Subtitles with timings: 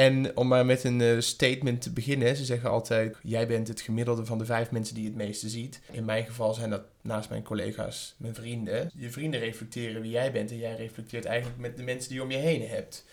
[0.00, 2.36] En om maar met een eh, statement te beginnen.
[2.36, 5.80] Ze zeggen altijd, jij bent het gemiddelde van de vijf mensen die het meeste ziet.
[5.90, 8.90] In mijn geval zijn dat naast mijn collega's mijn vrienden.
[8.94, 12.24] Je vrienden reflecteren wie jij bent en jij reflecteert eigenlijk met de mensen die je
[12.24, 13.04] om je heen hebt.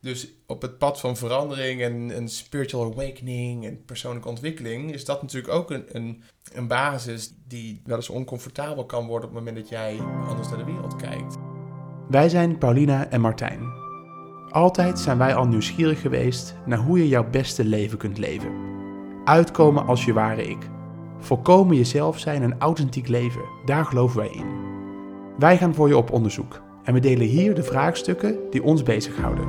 [0.00, 1.82] Dus op het pad van verandering
[2.12, 7.80] en spiritual awakening en persoonlijke ontwikkeling is dat natuurlijk ook een, een, een basis die
[7.84, 9.98] wel eens oncomfortabel kan worden op het moment dat jij
[10.28, 11.36] anders naar de wereld kijkt.
[12.08, 13.77] Wij zijn Paulina en Martijn.
[14.58, 18.50] Altijd zijn wij al nieuwsgierig geweest naar hoe je jouw beste leven kunt leven.
[19.24, 20.58] Uitkomen als je ware ik.
[21.18, 24.46] Volkomen jezelf zijn en authentiek leven, daar geloven wij in.
[25.38, 29.46] Wij gaan voor je op onderzoek en we delen hier de vraagstukken die ons bezighouden.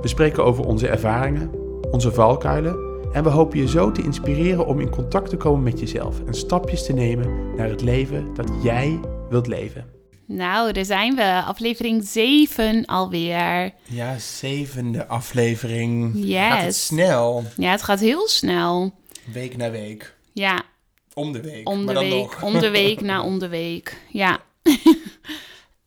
[0.00, 1.50] We spreken over onze ervaringen,
[1.90, 2.76] onze valkuilen
[3.12, 6.34] en we hopen je zo te inspireren om in contact te komen met jezelf en
[6.34, 9.93] stapjes te nemen naar het leven dat jij wilt leven.
[10.26, 11.42] Nou, daar zijn we.
[11.46, 13.72] Aflevering 7 alweer.
[13.82, 16.12] Ja, zevende aflevering.
[16.14, 16.48] Yes.
[16.52, 17.44] Gaat het snel?
[17.56, 18.94] Ja, het gaat heel snel.
[19.32, 20.14] Week na week.
[20.32, 20.62] Ja,
[21.14, 21.68] Om de week.
[21.68, 22.42] om de maar dan week, nog.
[22.42, 24.00] om de week na om de week.
[24.10, 24.38] Ja.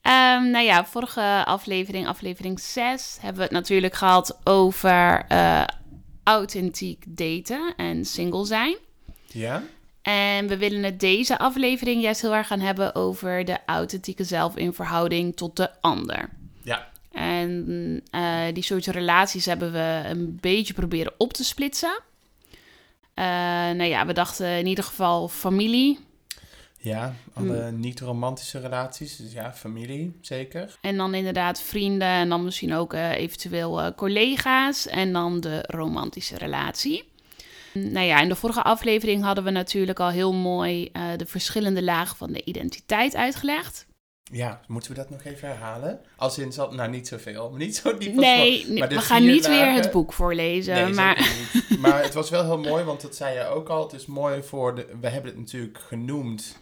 [0.01, 5.63] Ehm, nou ja, vorige aflevering, aflevering 6, hebben we het natuurlijk gehad over eh,
[6.23, 8.77] authentiek daten en single zijn.
[9.25, 9.63] Ja?
[10.07, 14.55] En we willen het deze aflevering juist heel erg gaan hebben over de authentieke zelf
[14.55, 16.29] in verhouding tot de ander.
[16.63, 16.87] Ja.
[17.11, 21.99] En eh, die soort relaties hebben we een beetje proberen op te splitsen.
[23.13, 25.99] Eh, nou ja, we dachten in ieder geval familie.
[26.77, 29.15] Ja, alle niet-romantische relaties.
[29.15, 30.77] Dus ja, familie, zeker.
[30.81, 32.07] En dan inderdaad vrienden.
[32.07, 34.87] En dan misschien ook eh, eventueel collega's.
[34.87, 37.15] En dan de romantische relatie.
[37.81, 41.83] Nou ja, in de vorige aflevering hadden we natuurlijk al heel mooi eh, de verschillende
[41.83, 43.87] lagen van de identiteit uitgelegd.
[44.31, 45.99] Ja, moeten we dat nog even herhalen?
[46.15, 49.25] Als in, zal, nou niet zoveel, maar niet zo diep als Nee, maar we gaan
[49.25, 50.73] niet weer het boek voorlezen.
[50.73, 51.45] Nee, maar
[51.79, 53.83] maar het was wel heel mooi, want dat zei je ook al.
[53.83, 54.87] Het is mooi voor de.
[55.01, 56.59] We hebben het natuurlijk genoemd.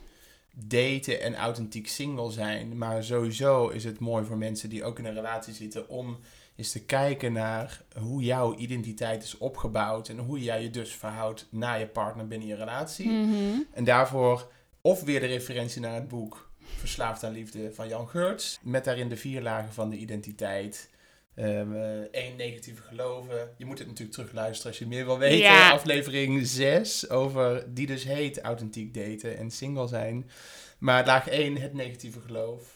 [0.57, 2.77] Daten en authentiek single zijn.
[2.77, 5.89] Maar sowieso is het mooi voor mensen die ook in een relatie zitten.
[5.89, 6.19] om
[6.55, 10.09] eens te kijken naar hoe jouw identiteit is opgebouwd.
[10.09, 13.09] en hoe jij je dus verhoudt naar je partner binnen je relatie.
[13.09, 13.59] Mhm.
[13.73, 14.51] En daarvoor
[14.81, 18.59] of weer de referentie naar het boek Verslaafd aan Liefde van Jan Geurts.
[18.61, 20.89] Met daarin de vier lagen van de identiteit.
[21.35, 23.49] Eén negatieve geloven.
[23.57, 25.37] Je moet het natuurlijk terugluisteren als je meer wil weten.
[25.37, 25.71] Ja.
[25.71, 30.29] Aflevering 6 over die dus heet authentiek daten en single zijn.
[30.77, 32.74] Maar laag 1 het negatieve geloof.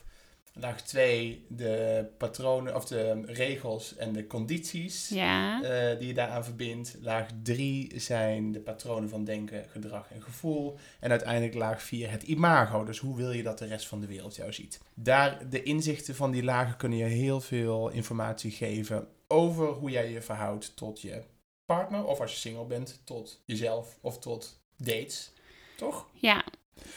[0.59, 5.63] Laag 2 de patronen of de regels en de condities ja.
[5.63, 6.97] eh, die je daaraan verbindt.
[7.01, 10.77] Laag 3 zijn de patronen van denken, gedrag en gevoel.
[10.99, 12.83] En uiteindelijk laag 4 het imago.
[12.83, 14.81] Dus hoe wil je dat de rest van de wereld jou ziet?
[14.93, 20.11] Daar, de inzichten van die lagen kunnen je heel veel informatie geven over hoe jij
[20.11, 21.21] je verhoudt tot je
[21.65, 22.05] partner.
[22.05, 25.31] Of als je single bent, tot jezelf of tot dates.
[25.77, 26.07] Toch?
[26.13, 26.43] ja,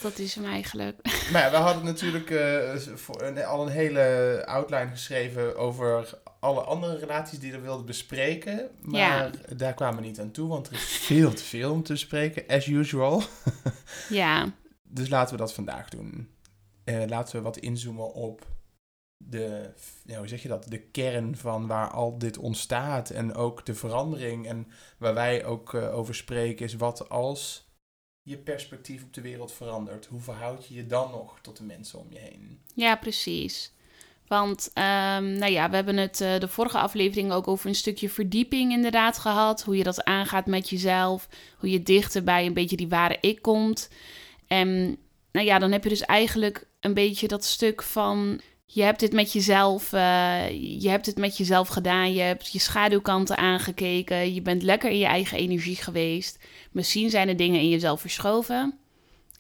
[0.03, 0.97] dat is hem eigenlijk.
[1.33, 7.39] Maar ja, we hadden natuurlijk eh, al een hele outline geschreven over alle andere relaties
[7.39, 8.71] die we wilden bespreken.
[8.81, 9.31] Maar Ja.
[9.57, 12.47] daar kwamen we niet aan toe, want er is veel te veel om te bespreken,
[12.47, 13.23] as usual.
[14.09, 16.29] Ja, Dus laten we dat vandaag doen.
[16.85, 18.47] Eh, laten we wat inzoomen op
[19.17, 19.71] de,
[20.07, 23.11] ja, hoe zeg je dat, de kern van waar al dit ontstaat.
[23.11, 24.47] En ook de verandering.
[24.49, 24.67] En
[24.99, 27.71] waar wij ook eh, over spreken is wat als
[28.23, 30.07] je perspectief op de wereld verandert.
[30.07, 32.61] Hoe verhoud je je dan nog tot de mensen om je heen?
[32.75, 33.73] ja, precies.
[34.27, 38.09] Want, ehm, nou ja, we hebben het eh, de vorige aflevering ook over een stukje
[38.09, 39.63] verdieping inderdaad gehad.
[39.63, 41.29] Hoe je dat aangaat met jezelf.
[41.59, 43.89] Hoe je dichter bij een beetje die ware ik komt.
[44.47, 44.97] En,
[45.33, 48.41] nou ja, dan heb je dus eigenlijk een beetje dat stuk van...
[48.75, 50.49] Je hebt dit met jezelf, eh,
[50.81, 52.13] je hebt het met jezelf gedaan.
[52.13, 54.35] Je hebt je schaduwkanten aangekeken.
[54.35, 56.39] Je bent lekker in je eigen energie geweest.
[56.71, 58.75] Misschien zijn er dingen in jezelf verschoven.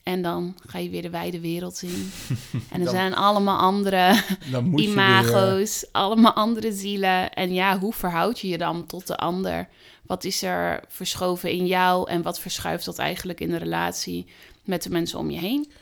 [0.02, 2.10] En dan ga je weer de wijde wereld in.
[2.70, 7.32] En er Dan- zijn allemaal andere weer, imago's, allemaal andere zielen.
[7.32, 9.68] En ja, hoe verhoud je je dan tot de ander?
[10.06, 14.26] Wat is er verschoven in jou en wat verschuift dat eigenlijk in de relatie
[14.64, 15.72] met de mensen om je heen?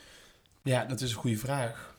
[0.63, 1.90] Ja, dat is een goede vraag.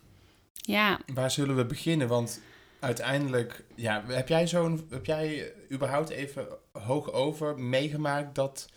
[0.62, 2.09] Ja, Waar zullen we beginnen?
[2.09, 2.41] Want
[2.81, 8.69] uiteindelijk, ja, heb jij zo'n, heb jij überhaupt even hoog over meegemaakt dat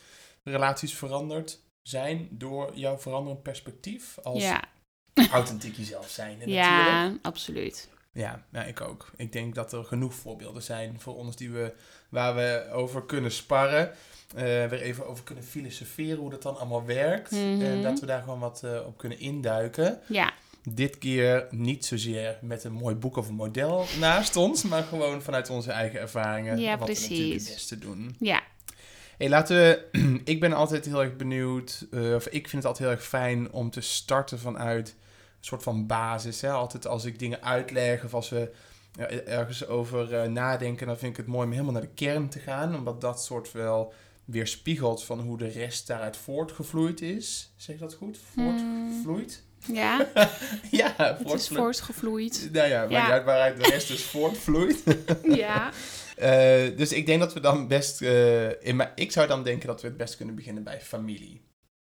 [0.43, 4.63] relaties veranderd zijn door jouw veranderend perspectief als ja,
[5.31, 6.31] authentiek jezelf zijn?
[6.37, 6.63] natuurlijk.
[6.65, 7.89] ja, absoluut.
[8.11, 9.11] Ja, ja, ik ook.
[9.15, 11.73] Ik denk dat er genoeg voorbeelden zijn voor ons die we,
[12.09, 13.91] waar we over kunnen sparren.
[14.35, 17.31] eh, weer even over kunnen filosoferen hoe dat dan allemaal werkt.
[17.31, 17.61] Mhm.
[17.61, 19.99] En dat we daar gewoon wat eh, op kunnen induiken.
[20.07, 20.33] Ja,
[20.69, 25.21] Dit keer niet zozeer met een mooi boek of een model naast ons, maar gewoon
[25.21, 26.59] vanuit onze eigen ervaringen.
[26.59, 27.45] Ja, wat we natuurlijk precies.
[27.47, 28.15] het beste doen.
[28.19, 28.43] Ja,
[29.17, 29.87] Hey, laten we.
[30.33, 33.51] ik ben altijd heel erg benieuwd, eh, of ik vind het altijd heel erg fijn
[33.51, 34.95] om te starten vanuit een
[35.39, 36.41] soort van basis.
[36.41, 36.51] Hè?
[36.51, 38.51] Altijd als ik dingen uitleg of als we
[38.91, 42.29] ja, ergens over eh, nadenken, dan vind ik het mooi om helemaal naar de kern
[42.29, 43.93] te gaan, omdat dat soort wel
[44.25, 47.53] weerspiegelt van hoe de rest daaruit voortgevloeid is.
[47.55, 48.17] Zeg ik dat goed?
[48.33, 49.43] Voortgevloeid?
[49.73, 50.07] Ja
[50.71, 52.49] ja, het is voortgevloeid.
[52.51, 53.11] Nou ja, maakt Ja.
[53.11, 54.83] uit waaruit de rest dus voortvloeit.
[55.23, 55.71] Ja.
[56.15, 58.01] Eh, dus ik denk dat we dan best.
[58.01, 61.41] eh, in mijn, ik zou dan denken dat we het best kunnen beginnen bij familie.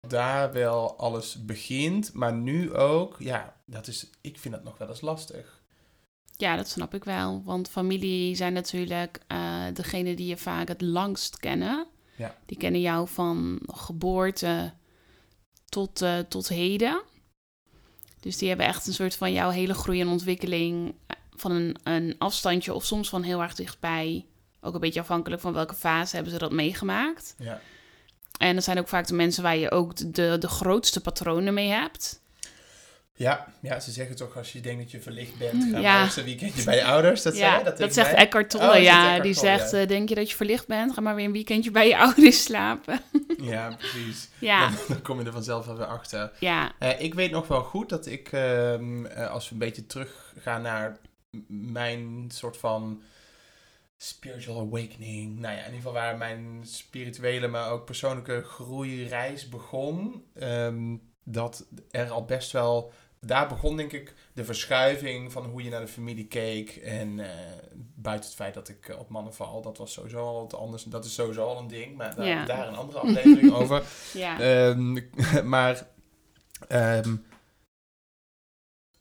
[0.09, 4.88] Daar wel alles begint, maar nu ook, ja, dat is, ik vind dat nog wel
[4.88, 5.62] eens lastig.
[6.37, 7.43] ja, dat snap ik wel.
[7.44, 11.87] Want familie zijn natuurlijk eh degene die je vaak het langst kennen.
[12.17, 12.37] Ja.
[12.47, 14.73] Die kennen jou van geboorte
[15.69, 17.03] tot, tot heden.
[18.20, 21.76] Dus die hebben echt een soort van jouw hele groei en ontwikkeling eh, van een,
[21.82, 24.26] een afstandje of soms van heel erg dichtbij.
[24.61, 27.35] Ook een beetje afhankelijk van welke fase hebben ze dat meegemaakt.
[27.38, 27.61] Ja.
[28.38, 31.69] En dat zijn ook vaak de mensen waar je ook de, de grootste patronen mee
[31.69, 32.20] hebt.
[33.19, 36.00] Ja, ja, ze zeggen toch als je denkt dat je verlicht bent, ga Ja.
[36.05, 37.23] maar een weekendje bij je ouders.
[37.23, 38.12] Dat, zei ja, dat, tegen zegt?
[38.12, 39.05] Eckhart Tolle, Oh, dat zegt ja.
[39.05, 39.79] Eckhart die Tolle, zegt, ja.
[39.81, 40.93] eh, denk je dat je verlicht bent?
[40.94, 43.00] Ga maar weer een weekendje bij je ouders slapen.
[43.41, 44.29] Ja, precies.
[44.38, 46.32] ja, Dan, dan kom je er vanzelf wel weer achter.
[46.41, 49.87] ja, Eh, ik weet nog wel goed dat ik, ehm, eh, als we een beetje
[49.87, 50.99] teruggaan naar
[51.49, 53.03] mijn soort van
[53.97, 60.25] spiritual awakening, nou ja, in ieder geval waar mijn spirituele, maar ook persoonlijke groeireis begon,
[60.35, 65.70] ehm, dat er al best wel, daar begon denk ik de verschuiving van hoe je
[65.70, 67.56] naar de familie keek en eh,
[67.94, 70.82] buiten het feit dat ik eh, op mannen val, dat was sowieso al wat anders,
[70.82, 72.44] dat is sowieso al een ding, maar daar, Ja.
[72.44, 73.85] daar een andere aflevering over.
[74.15, 74.41] ja.
[74.41, 75.00] Ehm,
[75.55, 75.87] maar
[76.69, 77.17] ehm,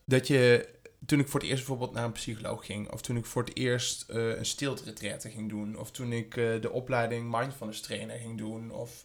[0.06, 0.70] dat je,
[1.06, 3.56] toen ik voor het eerst bijvoorbeeld naar een psycholoog ging, of toen ik voor het
[3.58, 8.72] eerst eh, een stilteretraite ging doen, of toen ik de opleiding mindfulness trainer ging doen,
[8.72, 9.04] of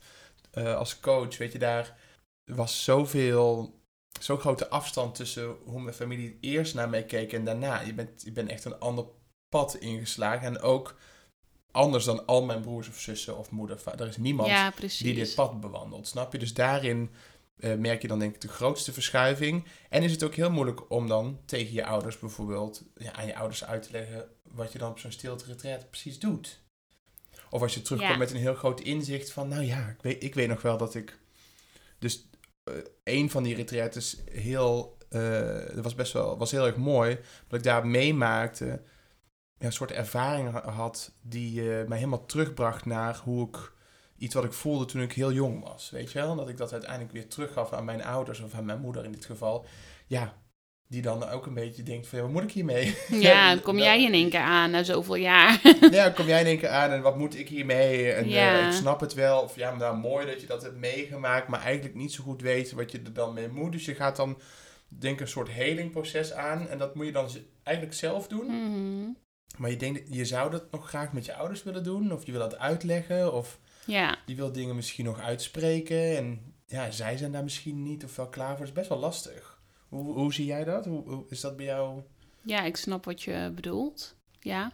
[0.54, 1.96] als coach, weet je, daar
[2.44, 3.80] was zoveel,
[4.20, 7.80] zo'n grote afstand tussen hoe mijn familie eerst naar mij keek en daarna.
[7.80, 9.04] Je bent, je bent echt een ander
[9.48, 10.96] pad ingeslagen en ook
[11.70, 13.80] anders dan al mijn broers of zussen of moeder.
[13.98, 16.38] Er is niemand ja, die dit pad bewandelt, snap je?
[16.38, 17.10] Dus daarin
[17.56, 19.64] eh, merk je dan denk ik de grootste verschuiving.
[19.88, 23.36] En is het ook heel moeilijk om dan tegen je ouders bijvoorbeeld, ja, aan je
[23.36, 26.60] ouders uit te leggen wat je dan op zo'n stilte retreat precies doet.
[27.50, 28.18] Of als je terugkomt Ja.
[28.18, 30.94] met een heel groot inzicht van, nou ja, ik weet, ik weet nog wel dat
[30.94, 31.18] ik...
[31.98, 32.28] Dus
[33.04, 37.18] een van die retreats heel, eh, dat was best wel, was heel erg mooi,
[37.48, 38.64] dat ik daar meemaakte,
[39.58, 43.72] ja, een soort ervaring ha- had die eh, mij helemaal terugbracht naar hoe ik
[44.16, 45.90] iets wat ik voelde toen ik heel jong was.
[45.90, 46.36] Weet je wel?
[46.36, 49.24] Dat ik dat uiteindelijk weer teruggaf aan mijn ouders of aan mijn moeder in dit
[49.24, 49.64] geval.
[50.06, 50.41] Ja,
[50.92, 52.96] die dan ook een beetje denkt van, ja, wat moet ik hiermee?
[53.08, 55.60] Ja, dan kom dat- jij in één keer aan na zoveel jaar.
[55.90, 58.12] Ja, kom jij in één keer aan en wat moet ik hiermee?
[58.12, 58.58] En Ja.
[58.60, 59.40] eh, ik snap het wel.
[59.42, 62.40] Of ja, maar nou, mooi dat je dat hebt meegemaakt, maar eigenlijk niet zo goed
[62.42, 63.72] weet wat je er dan mee moet.
[63.72, 64.38] Dus je gaat dan,
[64.88, 66.68] denk ik, een soort helingproces aan.
[66.68, 67.28] En dat moet je dan
[67.62, 68.46] eigenlijk zelf doen.
[68.46, 69.10] Mhm.
[69.58, 72.12] Maar je denkt, je zou dat nog graag met je ouders willen doen.
[72.12, 73.32] Of je wil dat uitleggen.
[73.32, 76.16] Of Ja, die wil dingen misschien nog uitspreken.
[76.16, 78.58] En ja, zij zijn daar misschien niet of wel klaar voor.
[78.58, 79.51] Het is best wel lastig.
[79.92, 80.84] Hoe, hoe zie jij dat?
[80.84, 82.00] Hoe, hoe is dat bij jou?
[82.44, 84.14] ja, ik snap wat je bedoelt.
[84.40, 84.72] Ja.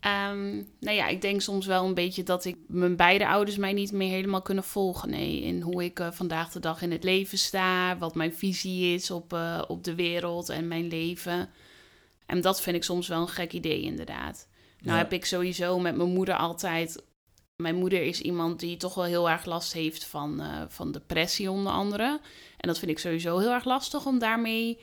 [0.00, 3.72] Ehm, nou ja, ik denk soms wel een beetje dat ik mijn beide ouders mij
[3.72, 5.10] niet meer helemaal kunnen volgen.
[5.10, 8.94] Nee, in hoe ik eh, vandaag de dag in het leven sta, wat mijn visie
[8.94, 11.48] is op, eh, op de wereld en mijn leven.
[12.26, 14.48] En dat vind ik soms wel een gek idee, inderdaad.
[14.78, 15.02] Nou Ja.
[15.02, 17.04] heb ik sowieso met mijn moeder altijd.
[17.56, 21.50] Mijn moeder is iemand die toch wel heel erg last heeft van, eh, van depressie,
[21.50, 22.20] onder andere.
[22.66, 24.78] En dat vind ik sowieso heel erg lastig om daarmee.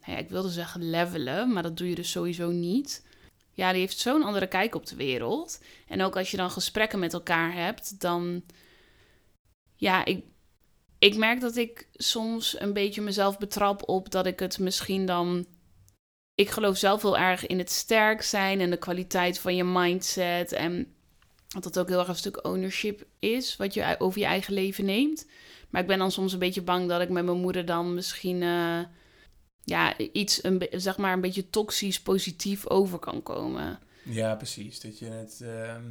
[0.00, 3.06] Nou ja, ik wilde zeggen levelen, maar dat doe je dus sowieso niet.
[3.52, 5.62] Ja, die heeft zo'n andere kijk op de wereld.
[5.88, 8.42] En ook als je dan gesprekken met elkaar hebt, dan.
[9.76, 10.24] Ja, ik,
[10.98, 15.46] ik merk dat ik soms een beetje mezelf betrap op dat ik het misschien dan
[16.34, 20.52] ik geloof zelf heel erg in het sterk zijn en de kwaliteit van je mindset.
[20.52, 20.94] En
[21.48, 24.84] dat dat ook heel erg een stuk ownership is, wat je over je eigen leven
[24.84, 25.26] neemt.
[25.70, 28.42] Maar ik ben dan soms een beetje bang dat ik met mijn moeder dan misschien
[28.42, 28.78] eh,
[29.64, 33.78] ja, iets, een, zeg maar, een beetje toxisch positief over kan komen.
[34.04, 34.80] Ja, precies.
[34.80, 35.82] Dat je het, ehm,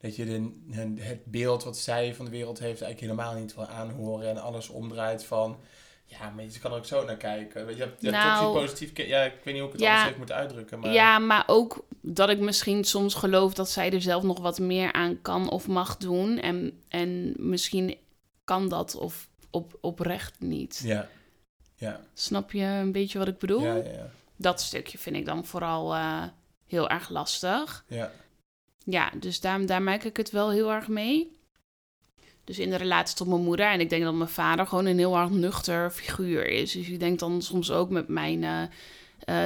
[0.00, 3.66] dat je de, het beeld wat zij van de wereld heeft eigenlijk helemaal niet wil
[3.66, 4.28] aanhoren.
[4.28, 5.56] En alles omdraait van,
[6.04, 7.60] ja, maar je kan er ook zo naar kijken.
[7.60, 10.08] Je hebt, je hebt Nou, positief, ja, ik weet niet hoe ik het ja, anders
[10.08, 10.78] even moet uitdrukken.
[10.78, 14.58] Maar Ja, maar ook dat ik misschien soms geloof dat zij er zelf nog wat
[14.58, 16.38] meer aan kan of mag doen.
[16.38, 17.96] En, en misschien
[18.48, 20.80] kan dat of op, oprecht niet.
[20.84, 21.08] ja.
[21.74, 22.00] Ja.
[22.14, 23.62] Snap je een beetje wat ik bedoel?
[23.62, 24.10] Ja, ja, ja.
[24.36, 26.22] Dat stukje vind ik dan vooral eh,
[26.66, 27.84] heel erg lastig.
[27.88, 28.10] ja.
[28.84, 31.36] Ja, dus daar, daar merk ik het wel heel erg mee.
[32.44, 33.66] Dus in de relatie tot mijn moeder.
[33.70, 36.72] En ik denk dat mijn vader gewoon een heel erg nuchter figuur is.
[36.72, 38.62] Dus ik denk dan soms ook met mijn eh,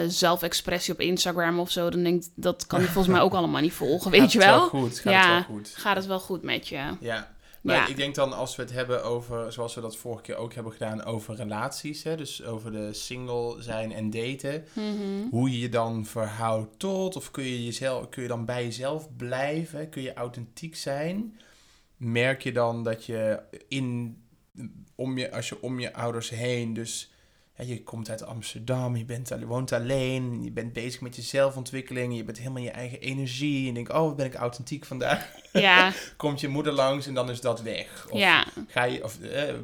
[0.02, 1.90] eh, zelfexpressie op Instagram of zo.
[1.90, 4.38] Dan denk ik, dat kan hij volgens mij ook allemaal niet volgen, weet Gaat je
[4.38, 4.68] het wel?
[4.68, 4.98] goed?
[4.98, 5.36] Gaat Ja.
[5.36, 5.68] het wel goed?
[5.76, 6.90] Gaat het wel goed met je?
[7.00, 7.34] Ja.
[7.62, 7.86] Maar Ja.
[7.86, 10.72] ik denk dan als we het hebben over, zoals we dat vorige keer ook hebben
[10.72, 12.02] gedaan, over relaties.
[12.02, 12.16] Hè?
[12.16, 14.64] Dus over de single zijn en daten.
[14.72, 15.28] Mhm.
[15.30, 19.08] Hoe je je dan verhoudt tot, of kun je, jezelf, kun je dan bij jezelf
[19.16, 19.88] blijven?
[19.88, 21.38] Kun je authentiek zijn?
[21.96, 24.16] Merk je dan dat je in,
[24.94, 27.11] om je, als je om je ouders heen, dus
[27.66, 32.16] je komt uit Amsterdam, je bent, je woont alleen, je bent bezig met je zelfontwikkeling,
[32.16, 33.58] je bent helemaal in je eigen energie.
[33.58, 35.30] En je denkt, oh, wat ben ik authentiek vandaag.
[35.52, 38.06] Ja, Komt je moeder langs en dan is dat weg.
[38.10, 38.46] Of ja.
[38.66, 39.56] Ga je, of, eh, eh,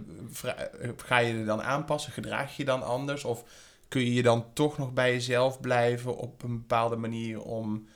[0.96, 2.12] ga je er dan aanpassen?
[2.12, 3.24] Gedraag je je dan anders?
[3.24, 3.44] Of
[3.88, 7.88] kun je je dan toch nog bij jezelf blijven op een bepaalde manier om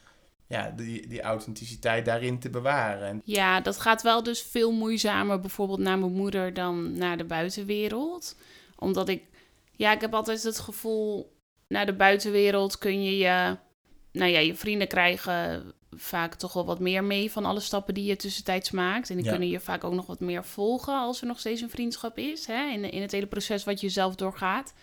[0.46, 3.08] ja, die, die authenticiteit daarin te bewaren?
[3.08, 7.24] En, Ja, dat gaat wel dus veel moeizamer bijvoorbeeld naar mijn moeder dan naar de
[7.24, 8.36] buitenwereld.
[8.76, 9.22] Omdat ik,
[9.76, 11.36] ja, ik heb altijd het gevoel,
[11.68, 13.56] naar de buitenwereld kun je je,
[14.12, 18.04] nou ja, je vrienden krijgen vaak toch wel wat meer mee van alle stappen die
[18.04, 19.10] je tussentijds maakt.
[19.10, 19.30] En die Ja.
[19.30, 22.46] kunnen je vaak ook nog wat meer volgen als er nog steeds een vriendschap is,
[22.46, 24.74] hè, in, in het hele proces wat je zelf doorgaat.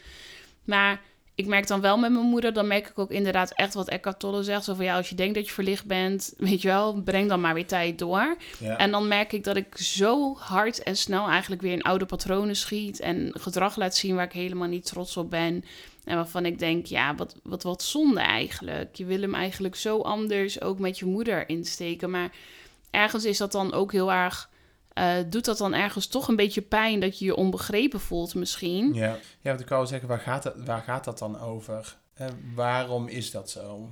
[0.63, 1.01] Maar
[1.39, 4.19] ik merk dan wel met mijn moeder, dan merk ik ook inderdaad echt wat Eckhart
[4.19, 4.63] Tolle zegt.
[4.63, 7.41] Zo van ja, als je denkt dat je verlicht bent, weet je wel, breng dan
[7.41, 8.37] maar weer tijd door.
[8.59, 8.77] ja.
[8.77, 12.55] En dan merk ik dat ik zo hard en snel eigenlijk weer in oude patronen
[12.55, 15.63] schiet en gedrag laat zien waar ik helemaal niet trots op ben.
[16.03, 18.95] En waarvan ik denk, ja, wat, wat, wat zonde eigenlijk.
[18.95, 22.09] Je wil hem eigenlijk zo anders ook met je moeder insteken.
[22.09, 22.31] Maar
[22.91, 24.49] ergens is dat dan ook heel erg,
[24.93, 28.93] eh, doet dat dan ergens toch een beetje pijn dat je je onbegrepen voelt misschien.
[28.93, 29.17] ja.
[29.41, 31.97] ja, wat ik wou zeggen, waar gaat dat, waar gaat dat dan over?
[32.13, 33.91] Eh, waarom is dat zo?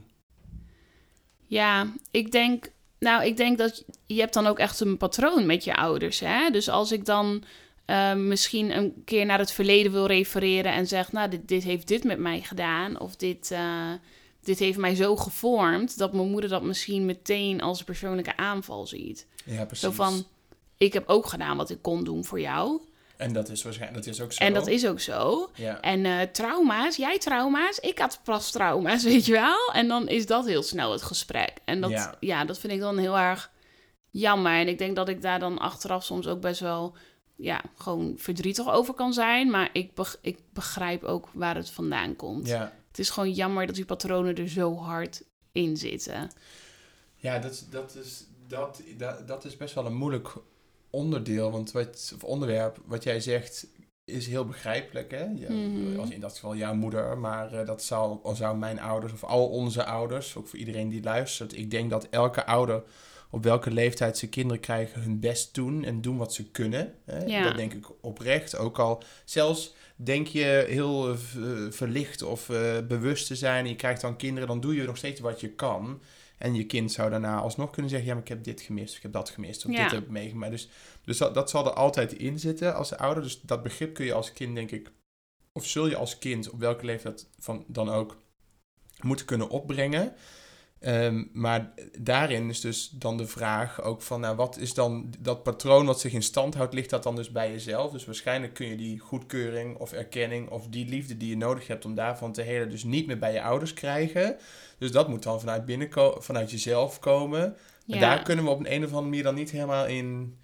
[1.46, 5.64] Ja, ik denk, nou, ik denk dat je hebt dan ook echt een patroon met
[5.64, 6.20] je ouders.
[6.20, 6.50] Hè?
[6.50, 7.44] Dus als ik dan
[7.86, 11.88] eh, misschien een keer naar het verleden wil refereren en zeg, nou, dit, dit heeft
[11.88, 13.56] dit met mij gedaan, of dit,
[14.44, 19.28] dit heeft mij zo gevormd, dat mijn moeder dat misschien meteen als persoonlijke aanval ziet.
[19.46, 19.86] Ja, precies.
[19.86, 20.26] Zo van,
[20.78, 22.82] ik heb ook gedaan wat ik kon doen voor jou.
[23.18, 24.44] En dat is waarschijnlijk, dat is ook zo.
[24.44, 25.50] En dat is ook zo.
[25.56, 25.82] Ja.
[25.82, 29.72] En eh, trauma's, jij trauma's, ik had pas trauma's, weet je wel?
[29.74, 31.52] En dan is dat heel snel het gesprek.
[31.66, 32.16] En dat, Ja.
[32.20, 32.46] ja.
[32.46, 33.52] dat vind ik dan heel erg
[34.10, 34.52] jammer.
[34.52, 36.96] En ik denk dat ik daar dan achteraf soms ook best wel,
[37.36, 39.50] ja, gewoon verdrietig over kan zijn.
[39.50, 42.48] Maar ik, beg- ik begrijp ook waar het vandaan komt.
[42.48, 42.74] ja.
[42.88, 46.30] Het is gewoon jammer dat die patronen er zo hard in zitten.
[47.16, 50.34] Ja, dat, dat, is, dat, dat, dat is best wel een moeilijk
[51.02, 51.52] onderdeel.
[51.52, 53.68] Want wat, of onderwerp, wat jij zegt,
[54.06, 55.12] is heel begrijpelijk.
[55.12, 55.24] Hè?
[55.36, 56.00] Ja, Mhm.
[56.00, 59.24] als in dat geval jouw moeder, maar eh, dat zou, al zou mijn ouders of
[59.24, 61.58] al onze ouders, ook voor iedereen die luistert.
[61.58, 62.84] Ik denk dat elke ouder
[63.30, 66.94] op welke leeftijd ze kinderen krijgen hun best doen en doen wat ze kunnen.
[67.06, 67.26] Hè?
[67.26, 67.44] Ja.
[67.44, 68.58] Dat denk ik oprecht.
[68.58, 73.70] Ook al zelfs denk je heel eh, v- verlicht of eh, bewust te zijn en
[73.70, 76.02] je krijgt dan kinderen, dan doe je nog steeds wat je kan.
[76.38, 78.96] En je kind zou daarna alsnog kunnen zeggen: Ja, maar ik heb dit gemist, of
[78.98, 79.84] ik heb dat gemist, of Ja.
[79.84, 80.52] dit heb ik meegemaakt.
[80.52, 80.70] Dus,
[81.06, 83.24] dus dat, dat zal er altijd in zitten als ouder.
[83.24, 84.92] Dus dat begrip kun je als kind, denk ik,
[85.52, 88.18] of zul je als kind, op welke leeftijd van, dan ook,
[89.02, 90.16] moeten kunnen opbrengen.
[90.80, 95.44] Ehm, maar daarin is dus dan de vraag ook van, nou, wat is dan dat
[95.44, 97.92] patroon wat zich in stand houdt, ligt dat dan dus bij jezelf?
[97.92, 101.86] Dus waarschijnlijk kun je die goedkeuring of erkenning of die liefde die je nodig hebt
[101.86, 104.38] om daarvan te helen, dus niet meer bij je ouders krijgen.
[104.78, 107.44] Dus dat moet dan vanuit binnen vanuit jezelf komen.
[107.44, 107.56] En
[108.00, 110.38] daar kunnen we op een, een of andere manier dan niet helemaal in.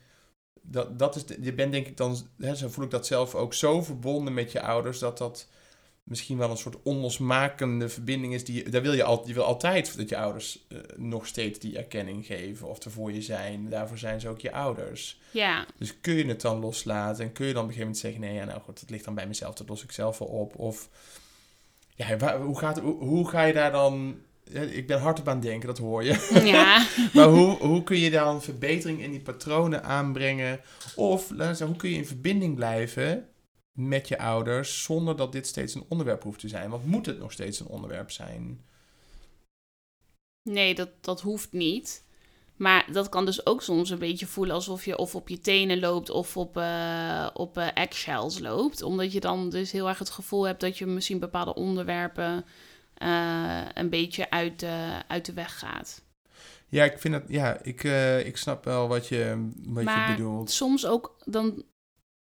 [0.61, 3.35] Dat, dat is, de- je bent denk ik dan, hè, zo voel ik dat zelf
[3.35, 5.47] ook, zo verbonden met je ouders dat dat
[6.03, 8.43] misschien wel een soort onlosmakende verbinding is.
[8.45, 11.77] Die, daar wil je, al, je wil altijd dat je ouders eh, nog steeds die
[11.77, 13.69] erkenning geven of er voor je zijn.
[13.69, 15.19] Daarvoor zijn ze ook je ouders.
[15.31, 17.97] Ja, Dus kun je het dan loslaten en kun je dan op een gegeven moment
[17.97, 20.27] zeggen: nee, ja, nou goed, het ligt dan bij mezelf, dat los ik zelf wel
[20.27, 20.55] op.
[20.59, 20.89] Of
[21.95, 24.15] ja, waar- hoe, gaat, hoe, hoe ga je daar dan.
[24.51, 26.41] Ik ben hard op aan het denken, dat hoor je.
[26.45, 26.85] ja.
[27.13, 30.59] Maar hoe, hoe kun je dan verbetering in die patronen aanbrengen?
[30.95, 31.29] Of
[31.59, 33.27] hoe kun je in verbinding blijven
[33.73, 36.69] met je ouders zonder dat dit steeds een onderwerp hoeft te zijn?
[36.69, 38.65] Want moet het nog steeds een onderwerp zijn?
[40.49, 42.03] Nee, dat, dat hoeft niet.
[42.55, 45.79] Maar dat kan dus ook soms een beetje voelen alsof je of op je tenen
[45.79, 48.81] loopt of op, eh op eh, eggshells loopt.
[48.81, 52.45] Omdat je dan dus heel erg het gevoel hebt dat je misschien bepaalde onderwerpen
[52.93, 56.03] eh, een beetje uit de, uit de weg gaat.
[56.67, 57.83] Ja, ik vind dat, ja, ik,
[58.25, 60.51] ik snap wel wat je, wat Maar je bedoelt.
[60.51, 61.63] Soms ook dan,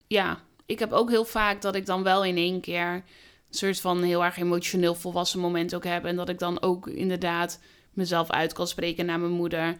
[0.06, 3.02] ja, ik heb ook heel vaak dat ik dan wel in één keer een
[3.50, 6.04] soort van heel erg emotioneel volwassen moment ook heb.
[6.04, 7.60] En dat ik dan ook inderdaad
[7.92, 9.78] mezelf uit kan spreken naar mijn moeder.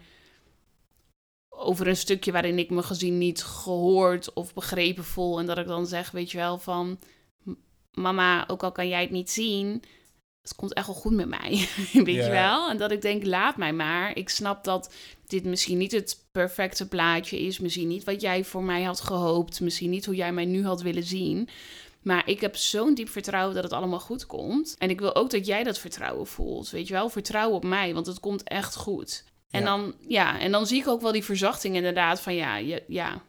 [1.49, 5.39] Over een stukje waarin ik me gezien niet gehoord of begrepen voel.
[5.39, 6.99] En dat ik dan zeg, weet je wel, van
[7.93, 9.83] mama, ook al kan jij het niet zien,
[10.43, 11.69] het komt echt wel goed met mij.
[11.93, 12.71] Weet je wel?
[12.71, 14.17] En dat ik denk, laat mij maar.
[14.17, 14.95] Ik snap dat
[15.27, 17.59] dit misschien niet het perfecte plaatje is.
[17.59, 19.61] Misschien niet wat jij voor mij had gehoopt.
[19.61, 21.49] Misschien niet hoe jij mij nu had willen zien.
[22.03, 24.75] Maar ik heb zo'n diep vertrouwen dat het allemaal goed komt.
[24.79, 26.71] En ik wil ook dat jij dat vertrouwen voelt.
[26.71, 27.09] Weet je wel?
[27.09, 29.25] Vertrouwen op mij, want het komt echt goed.
[29.51, 32.83] En, dan, ja, en dan zie ik ook wel die verzachting inderdaad van ja, je,
[32.87, 33.23] ja,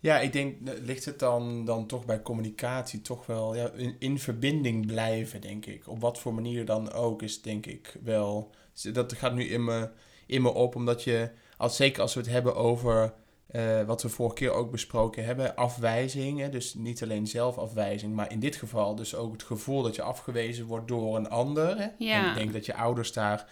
[0.00, 4.18] ja, ik denk, ligt het dan, dan toch bij communicatie toch wel ja, in, in
[4.18, 5.88] verbinding blijven, denk ik.
[5.88, 8.50] Op wat voor manier dan ook is, denk ik wel.
[8.92, 9.88] Dat gaat nu in me,
[10.26, 13.14] in me op, omdat je, als, zeker als we het hebben over
[13.52, 16.40] uh, wat we vorige keer ook besproken hebben, afwijzing.
[16.40, 16.48] Hè?
[16.48, 20.66] Dus niet alleen zelfafwijzing, maar in dit geval dus ook het gevoel dat je afgewezen
[20.66, 21.78] wordt door een ander.
[21.78, 21.88] Hè?
[21.98, 22.22] Ja.
[22.22, 23.48] En ik denk dat je ouders daar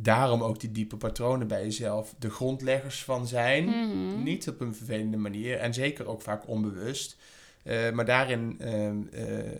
[0.00, 3.64] daarom ook die diepe patronen bij jezelf de grondleggers van zijn.
[3.64, 4.22] Mhm.
[4.22, 7.16] Niet op een vervelende manier en zeker ook vaak onbewust.
[7.64, 9.52] Uh, maar daarin, uh,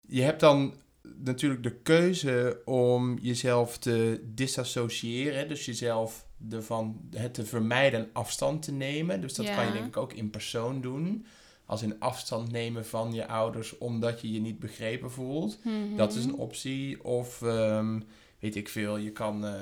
[0.00, 0.74] je hebt dan
[1.16, 5.48] natuurlijk de keuze om jezelf te disassociëren.
[5.48, 9.20] Dus jezelf ervan het te vermijden en afstand te nemen.
[9.20, 11.26] Dus dat kan je denk ik ook in persoon doen.
[11.66, 15.58] Als in afstand nemen van je ouders omdat je je niet begrepen voelt.
[15.64, 15.96] Mhm.
[15.96, 17.04] Dat is een optie.
[17.04, 18.04] Of um,
[18.44, 18.96] weet ik veel.
[18.96, 19.52] Je kan, uh,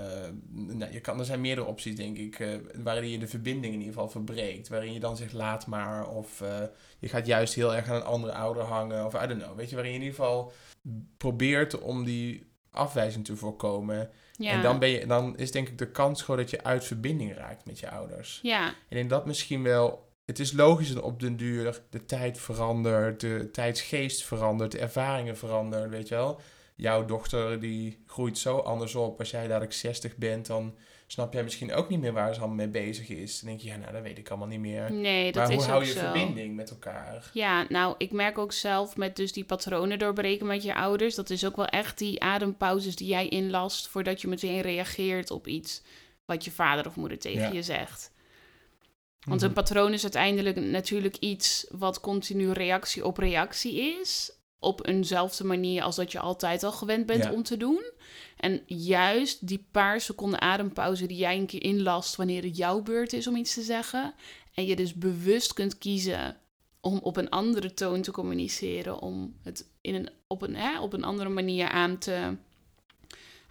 [0.50, 2.48] nou, je kan, er zijn meerdere opties, denk ik, uh,
[2.82, 4.68] waarin je de verbinding in ieder geval verbreekt.
[4.68, 6.08] Waarin je dan zegt, laat maar.
[6.08, 6.48] Of uh,
[6.98, 9.06] je gaat juist heel erg aan een andere ouder hangen.
[9.06, 9.56] Of I don't know.
[9.56, 10.52] Weet je, waarin je in ieder geval
[11.16, 14.10] probeert om die afwijzing te voorkomen.
[14.32, 14.50] Ja.
[14.50, 17.36] En dan, ben je, dan is denk ik de kans gewoon dat je uit verbinding
[17.36, 18.40] raakt met je ouders.
[18.42, 18.74] Ja.
[18.88, 20.10] En in dat misschien wel...
[20.24, 25.36] Het is logisch dat op den duur de tijd verandert, de tijdsgeest verandert, de ervaringen
[25.36, 26.40] veranderen, weet je wel
[26.76, 29.18] jouw dochter die groeit zo anders op.
[29.18, 30.74] Als jij dadelijk 60 bent, dan
[31.06, 33.40] snap jij misschien ook niet meer waar ze allemaal mee bezig is.
[33.40, 34.92] Dan denk je, ja, nou, dat weet ik allemaal niet meer.
[34.92, 35.98] Nee, dat maar is hoe hou je zo.
[35.98, 37.30] verbinding met elkaar?
[37.32, 41.14] Ja, nou, ik merk ook zelf met dus die patronen doorbreken met je ouders.
[41.14, 45.46] Dat is ook wel echt die adempauzes die jij inlast voordat je meteen reageert op
[45.46, 45.82] iets
[46.24, 47.52] wat je vader of moeder tegen Ja.
[47.52, 48.10] je zegt.
[49.26, 49.48] Want Mhm.
[49.48, 54.32] een patroon is uiteindelijk natuurlijk iets wat continu reactie op reactie is.
[54.62, 57.32] Op eenzelfde manier als dat je altijd al gewend bent Ja.
[57.32, 57.82] om te doen.
[58.36, 63.12] En juist die paar seconden adempauze die jij een keer inlast wanneer het jouw beurt
[63.12, 64.14] is om iets te zeggen.
[64.54, 66.36] En je dus bewust kunt kiezen
[66.80, 68.98] om op een andere toon te communiceren.
[69.00, 72.36] Om het in een, op, een, hè, op een andere manier aan te,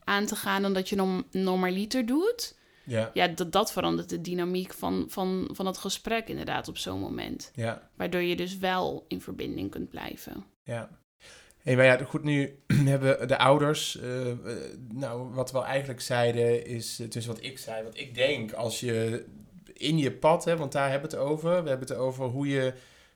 [0.03, 2.59] aan te gaan dan dat je norm, normaliter doet.
[2.83, 6.99] Ja, Ja, dat, dat verandert de dynamiek van, van, van het gesprek inderdaad op zo'n
[6.99, 7.51] moment.
[7.55, 10.45] ja, Waardoor je dus wel in verbinding kunt blijven.
[10.63, 10.99] ja.
[11.63, 14.37] Hey, maar ja, goed, nu hebben de ouders, eh, eh,
[14.91, 18.79] nou, wat we eigenlijk zeiden, is, het is wat ik zei, wat ik denk, als
[18.79, 19.25] je
[19.73, 22.47] in je pad, hè, want daar hebben we het over, we hebben het over hoe
[22.47, 22.73] je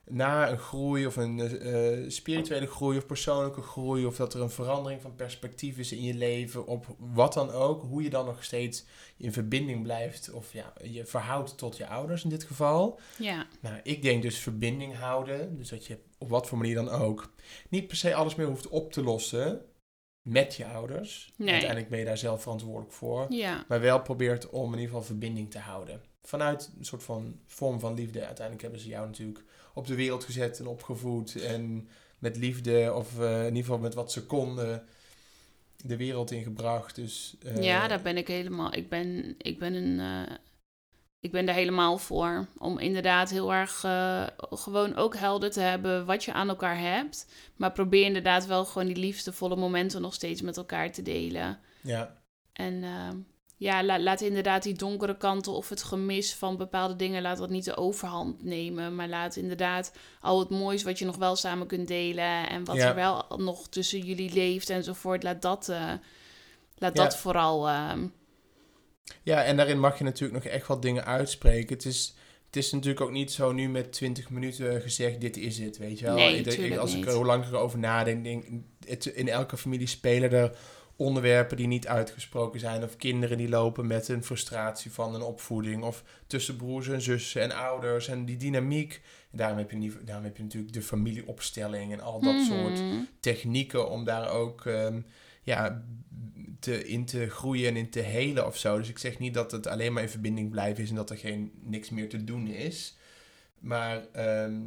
[0.08, 4.50] na een groei of een eh, spirituele groei of persoonlijke groei, of dat er een
[4.50, 8.44] verandering van perspectief is in je leven, op wat dan ook, hoe je dan nog
[8.44, 8.84] steeds
[9.16, 13.00] in verbinding blijft, of ja, je verhoudt tot je ouders in dit geval.
[13.18, 15.56] Ja, Nou, ik denk dus verbinding houden.
[15.56, 17.32] Dus dat je op wat voor manier dan ook
[17.68, 19.60] niet per se alles meer hoeft op te lossen
[20.22, 21.32] met je ouders.
[21.36, 21.50] Nee.
[21.50, 23.26] Uiteindelijk ben je daar zelf verantwoordelijk voor.
[23.28, 26.00] ja, Maar wel probeert om in ieder geval verbinding te houden.
[26.22, 28.18] Vanuit een soort van vorm van liefde.
[28.24, 29.44] Uiteindelijk hebben ze jou natuurlijk
[29.76, 31.42] op de wereld gezet en opgevoed.
[31.42, 34.86] En met liefde, of eh, in ieder geval met wat ze konden,
[35.76, 36.94] de wereld ingebracht.
[36.94, 38.74] Dus, eh, ja, daar ben ik helemaal.
[38.74, 40.00] Ik ben, ik ben een.
[40.00, 40.34] eh,
[41.20, 42.46] ik ben er helemaal voor.
[42.58, 43.80] Om inderdaad heel erg
[44.50, 47.26] gewoon ook helder te hebben wat je aan elkaar hebt.
[47.56, 51.58] Maar probeer inderdaad wel gewoon die liefdevolle momenten nog steeds met elkaar te delen.
[51.80, 52.84] Ja, En
[53.56, 57.50] ja, la- laat inderdaad die donkere kanten of het gemis van bepaalde dingen, laat dat
[57.50, 58.94] niet de overhand nemen.
[58.94, 62.76] Maar laat inderdaad al het moois wat je nog wel samen kunt delen en wat
[62.76, 62.88] Ja.
[62.88, 65.92] er wel nog tussen jullie leeft enzovoort, laat dat, eh,
[66.78, 67.02] laat Ja.
[67.02, 67.68] dat vooral...
[67.68, 67.92] eh,
[69.22, 71.74] Ja, en daarin mag je natuurlijk nog echt wat dingen uitspreken.
[71.76, 72.14] Het is,
[72.46, 75.98] het is natuurlijk ook niet zo nu met 20 minuten gezegd, dit is het, weet
[75.98, 76.14] je wel.
[76.14, 78.44] Nee, Ik als ik er hoe langer erover nadenk, denk
[78.86, 80.56] het, in elke familie spelen er
[80.96, 82.82] onderwerpen die niet uitgesproken zijn.
[82.82, 85.82] Of kinderen die lopen met een frustratie van een opvoeding.
[85.82, 88.08] Of tussen broers en zussen en ouders.
[88.08, 89.02] En die dynamiek.
[89.30, 92.80] En daarom heb je, niet, daarom heb je natuurlijk de familieopstelling en al dat soort
[92.80, 93.00] mhm.
[93.20, 95.00] technieken om daar ook ehm,
[95.42, 95.84] ja,
[96.60, 98.78] te, in te groeien en in te helen of zo.
[98.78, 101.18] Dus ik zeg niet dat het alleen maar in verbinding blijven is en dat er
[101.18, 102.96] geen niks meer te doen is.
[103.58, 104.60] Maar ehm,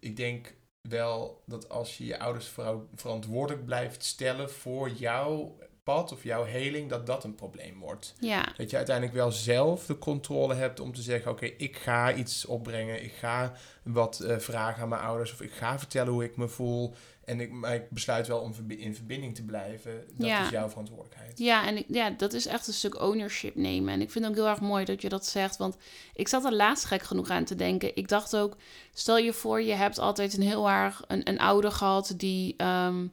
[0.00, 2.52] ik denk wel dat als je je ouders
[2.94, 8.14] verantwoordelijk blijft stellen voor jouw pad of jouw heling, dat dat een probleem wordt.
[8.20, 12.14] Ja, Dat je uiteindelijk wel zelf de controle hebt om te zeggen: Oké, ik ga
[12.14, 13.02] iets opbrengen.
[13.04, 15.32] Ik ga wat eh, vragen aan mijn ouders.
[15.32, 16.94] Of ik ga vertellen hoe ik me voel.
[17.24, 20.04] En ik, maar ik besluit wel om in verbinding te blijven.
[20.14, 20.44] Dat Ja.
[20.44, 21.38] is jouw verantwoordelijkheid.
[21.38, 23.92] ja en ik, ja, dat is echt een stuk ownership nemen.
[23.94, 25.56] En ik vind het ook heel erg mooi dat je dat zegt.
[25.56, 25.76] Want
[26.14, 27.96] ik zat er laatst gek genoeg aan te denken.
[27.96, 28.56] Ik dacht ook,
[28.94, 33.06] stel je voor, je hebt altijd een heel erg een, een ouder gehad die, ehm,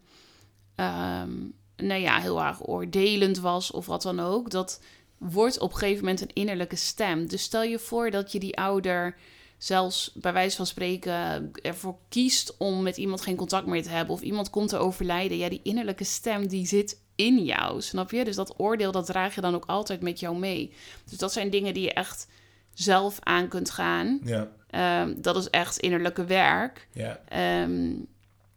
[1.78, 4.50] nou ja, heel erg oordelend was of wat dan ook.
[4.52, 4.82] Dat
[5.18, 7.28] wordt op een gegeven moment een innerlijke stem.
[7.28, 9.16] Dus stel je voor dat je die ouder
[9.58, 14.13] zelfs bij wijze van spreken ervoor kiest om met iemand geen contact meer te hebben
[14.16, 15.38] of iemand komt te overlijden.
[15.38, 18.24] Ja, die innerlijke stem die zit in jou, snap je?
[18.24, 20.74] Dus dat oordeel dat draag je dan ook altijd met jou mee.
[21.10, 22.28] Dus dat zijn dingen die je echt
[22.74, 24.20] zelf aan kunt gaan.
[24.24, 26.88] Ja, Ehm, dat is echt innerlijke werk.
[26.94, 27.92] ja, Ehm,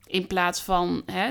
[0.07, 1.31] in plaats van hè,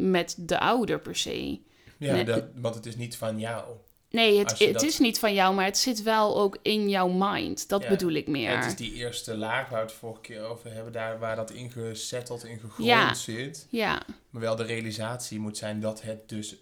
[0.00, 1.60] met de ouder per se.
[1.98, 3.64] ja Nee, dat, want het is niet van jou.
[4.10, 7.08] Nee, het, het dat- is niet van jou, maar het zit wel ook in jouw
[7.08, 7.68] mind.
[7.68, 7.88] Dat Ja.
[7.88, 8.56] bedoel ik meer.
[8.56, 11.50] Het is die eerste laag waar we het vorige keer over hebben, daar waar dat
[11.50, 13.14] ingezetteld, in gegrond Ja.
[13.14, 13.66] zit.
[13.70, 16.56] Ja, Maar wel de realisatie moet zijn dat het dus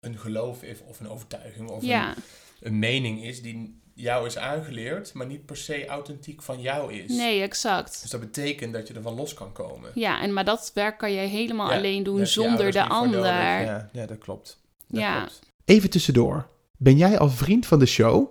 [0.00, 2.22] een geloof is, of een overtuiging, of ja, een,
[2.60, 7.10] een mening is die jou is aangeleerd, maar niet per se authentiek van jou is.
[7.16, 7.98] nee, exact.
[8.02, 9.90] Dus dat betekent dat je ervan los kan komen.
[9.94, 13.24] Ja, en maar dat werk kan jij helemaal Ja, alleen doen je zonder de ander.
[13.24, 14.60] Ja, ja, dat klopt.
[14.88, 15.18] Dat Ja.
[15.18, 15.40] klopt.
[15.64, 16.48] Even tussendoor.
[16.78, 18.28] Ben jij al vriend van de show?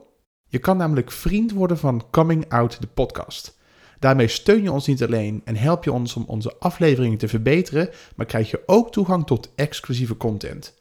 [0.47, 3.59] Je kan namelijk vriend worden van Coming Out, de podcast.
[3.99, 7.89] Daarmee steun je ons niet alleen en help je ons om onze afleveringen te verbeteren,
[8.15, 10.73] maar krijg je ook toegang tot exclusieve content.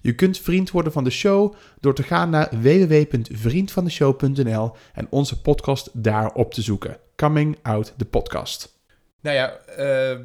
[0.00, 5.90] Je kunt vriend worden van de show door te gaan naar www.vriendvandeshow.nl en onze podcast
[5.92, 6.96] daar op te zoeken.
[7.16, 8.78] Coming Out, de podcast.
[9.20, 10.18] Nou ja, eh,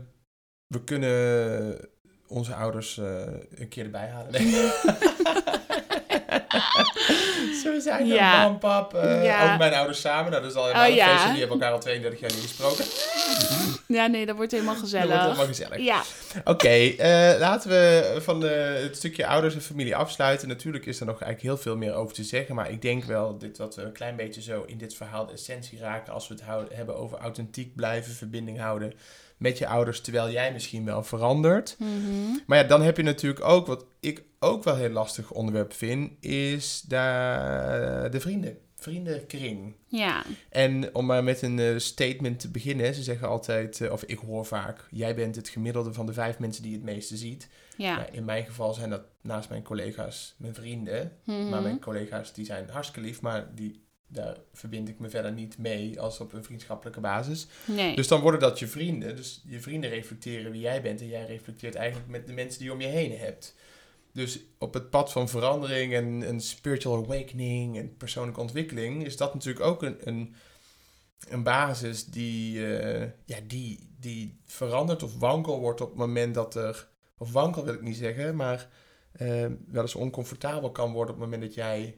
[0.68, 1.90] we kunnen
[2.28, 3.22] onze ouders eh,
[3.56, 4.32] een keer erbij halen.
[4.32, 4.44] Nee.
[7.64, 8.42] Zo zijn Ja.
[8.44, 8.94] mam, pap.
[8.94, 9.52] eh, Ja.
[9.54, 10.32] Ook mijn ouders samen.
[10.32, 11.08] Nou, dat is al helemaal Oh, een ja.
[11.10, 11.30] feestje.
[11.30, 12.86] Die hebben elkaar al 32 jaar niet gesproken.
[13.88, 15.08] Ja, nee, dat wordt helemaal Dat gezellig.
[15.08, 15.78] wordt helemaal gezellig.
[15.80, 16.02] Ja,
[16.44, 20.48] Oké, eh, laten we van de, het stukje ouders en familie afsluiten.
[20.48, 22.56] Natuurlijk is er nog eigenlijk heel veel meer over te zeggen.
[22.56, 25.34] Maar ik denk wel dit, dat we een klein beetje zo in dit verhaal de
[25.34, 26.14] essentie raken.
[26.14, 28.94] Als we het houden, hebben over authentiek blijven, verbinding houden
[29.38, 30.02] met je ouders.
[30.02, 31.76] Terwijl jij misschien wel verandert.
[31.80, 32.38] Mhm.
[32.46, 36.12] Maar ja, dan heb je natuurlijk ook, wat ik ook wel heel lastig onderwerp vind,
[36.20, 38.58] is daar de vrienden.
[38.76, 39.76] Vriendenkring.
[39.88, 44.04] ja, En om maar met een eh, statement te beginnen, ze zeggen altijd, eh, of
[44.04, 47.18] ik hoor vaak, jij bent het gemiddelde van de vijf mensen die je het meeste
[47.18, 47.48] ziet.
[47.78, 47.96] ja.
[47.96, 51.12] Nou, in mijn geval zijn dat naast mijn collega's mijn vrienden.
[51.24, 51.50] Mhm.
[51.50, 55.58] Maar mijn collega's die zijn hartstikke lief, maar die, daar verbind ik me verder niet
[55.58, 57.48] mee als op een vriendschappelijke basis.
[57.66, 59.16] Nee, Dus dan worden dat je vrienden.
[59.16, 62.68] Dus je vrienden reflecteren wie jij bent en jij reflecteert eigenlijk met de mensen die
[62.68, 63.56] je om je heen hebt.
[64.12, 69.34] Dus op het pad van verandering en een spiritual awakening en persoonlijke ontwikkeling is dat
[69.34, 70.36] natuurlijk ook een, een,
[71.30, 76.56] een basis die, eh, ja, die, die verandert of wankel wordt op het moment dat
[76.56, 76.88] er,
[77.18, 78.70] of wankel wil ik niet zeggen, maar
[79.12, 81.96] eh, wel eens oncomfortabel kan worden op het moment dat jij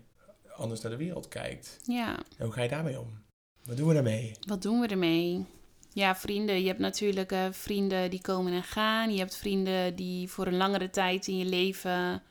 [0.58, 1.80] anders naar de wereld kijkt.
[1.86, 2.18] ja.
[2.38, 3.26] En hoe ga je daarmee om?
[3.64, 4.36] Wat doen we daarmee?
[4.48, 5.46] Wat doen we ermee?
[5.94, 6.62] Ja, vrienden.
[6.62, 9.12] Je hebt natuurlijk eh, vrienden die komen en gaan.
[9.12, 12.24] Je hebt vrienden die voor een langere tijd in je leven,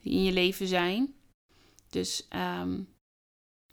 [0.00, 1.14] in je leven zijn.
[1.90, 2.80] Dus, ehm,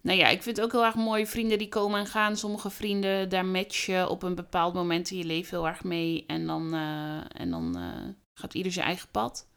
[0.01, 1.27] nou ja, ik vind het ook heel erg mooi.
[1.27, 2.37] Vrienden die komen en gaan.
[2.37, 6.23] Sommige vrienden, daar match je op een bepaald moment in je leven heel erg mee.
[6.27, 9.47] En dan, eh, en dan eh, gaat ieder zijn eigen pad.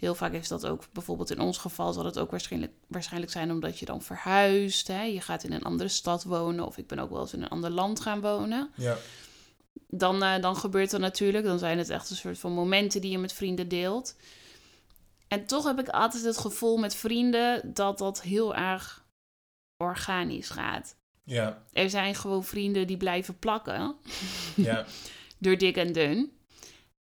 [0.00, 3.50] Heel vaak is dat ook, bijvoorbeeld in ons geval, zal het ook waarschijnlijk, waarschijnlijk zijn
[3.50, 4.86] omdat je dan verhuist.
[4.86, 5.02] Hè?
[5.02, 7.48] Je gaat in een andere stad wonen of ik ben ook wel eens in een
[7.48, 8.70] ander land gaan wonen.
[8.74, 8.96] Ja.
[9.86, 13.10] Dan, eh, dan gebeurt er natuurlijk, dan zijn het echt een soort van momenten die
[13.10, 14.16] je met vrienden deelt.
[15.28, 19.04] En toch heb ik altijd het gevoel met vrienden dat dat heel erg
[19.76, 20.96] organisch gaat.
[21.24, 23.94] Ja, Er zijn gewoon vrienden die blijven plakken
[24.56, 24.86] ja,
[25.38, 26.32] door dik en dun.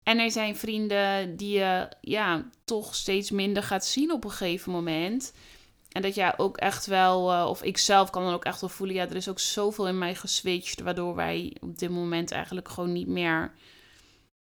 [0.08, 4.72] En er zijn vrienden die je ja, toch steeds minder gaat zien op een gegeven
[4.72, 5.34] moment.
[5.92, 8.70] En dat jij ook echt wel, eh, of ik zelf kan dan ook echt wel
[8.70, 12.70] voelen, ja, er is ook zoveel in mij geswitcht, waardoor wij op dit moment eigenlijk
[12.70, 13.54] gewoon niet meer,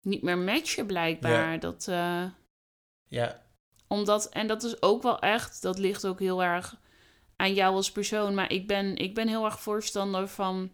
[0.00, 1.52] niet meer matchen blijkbaar.
[1.52, 1.58] Ja.
[1.58, 2.24] Dat, eh,
[3.08, 3.42] ja,
[3.88, 6.76] omdat, en dat is ook wel echt, dat ligt ook heel erg
[7.36, 8.34] aan jou als persoon.
[8.34, 10.72] Maar ik ben, ik ben heel erg voorstander van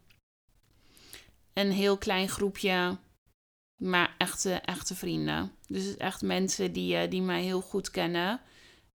[1.53, 2.99] een heel klein groepje,
[3.81, 5.53] maar echte, echte vrienden.
[5.67, 8.41] Dus echt mensen die, eh, die mij heel goed kennen.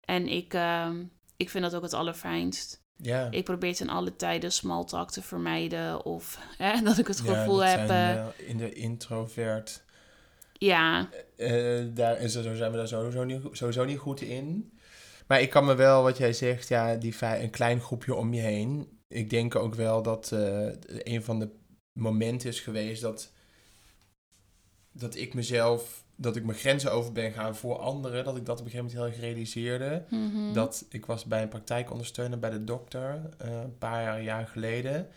[0.06, 0.90] En ik, eh,
[1.38, 2.84] ik vind dat ook het allerfijnst.
[2.96, 3.28] Ja.
[3.32, 6.06] Ik probeer ten alle tijden small talk te vermijden.
[6.06, 7.88] Of hè, dat ik het Ja, gevoel heb...
[7.88, 9.84] zijn, eh, eh, in de introvert.
[10.54, 11.10] ja,
[11.94, 14.74] daar is er, zo zijn we daar sowieso niet, sowieso niet goed in.
[15.28, 18.42] Maar ik kan me wel, wat jij zegt, ja, die een klein groepje om je
[18.42, 19.00] heen.
[19.08, 20.32] Ik denk ook wel dat
[20.88, 21.50] een van de
[21.94, 23.32] momenten is geweest dat,
[24.98, 28.24] dat ik mezelf, dat ik mijn grenzen over ben gaan voor anderen.
[28.24, 30.04] Dat ik dat op een gegeven moment heel erg realiseerde.
[30.10, 30.54] mhm.
[30.54, 35.08] Dat ik was bij een praktijkondersteuner bij de dokter eh, een paar jaar, jaar geleden.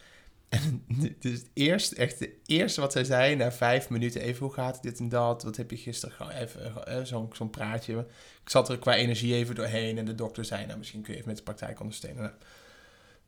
[0.49, 4.21] En het is het eerste, echt het eerste wat zij zei na vijf minuten.
[4.21, 5.43] Even, hoe gaat het dit en dat?
[5.43, 7.99] Wat heb je gisteren gewoon even eh, zo'n zo'n praatje.
[8.43, 9.99] Ik zat er qua energie even doorheen.
[9.99, 12.23] En de dokter zei, nou misschien kun je even met de praktijk ondersteunen.
[12.23, 12.35] Nou,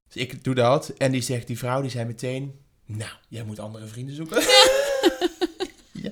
[0.08, 0.88] dus ik doe dat.
[0.88, 2.60] En die zegt, die vrouw die zei meteen...
[2.84, 4.42] Nou, jij moet andere vrienden zoeken.
[6.02, 6.10] ja.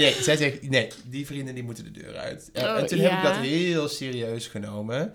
[0.00, 2.50] Nee, zij zegt, nee, die vrienden die moeten de deur uit.
[2.52, 5.14] En, Oh, en toen heb ik dat heel serieus genomen.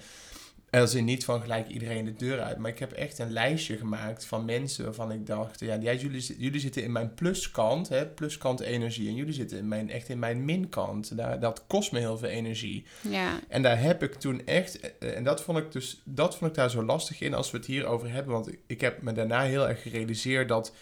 [0.69, 2.57] En als in niet van gelijk iedereen de deur uit.
[2.57, 5.59] Maar ik heb echt een lijstje gemaakt van mensen waarvan ik dacht...
[5.59, 9.07] Ja, ja jullie, jullie zitten in mijn pluskant, hè, pluskant energie.
[9.07, 11.17] En jullie zitten in mijn, echt in mijn minkant.
[11.17, 12.85] Daar, dat kost me heel veel energie.
[13.09, 14.79] ja, En daar heb ik toen echt...
[14.99, 16.01] eh, En dat vond ik dus...
[16.03, 18.33] Dat vond ik daar zo lastig in als we het hierover hebben.
[18.33, 20.73] Want ik heb me daarna heel erg gerealiseerd dat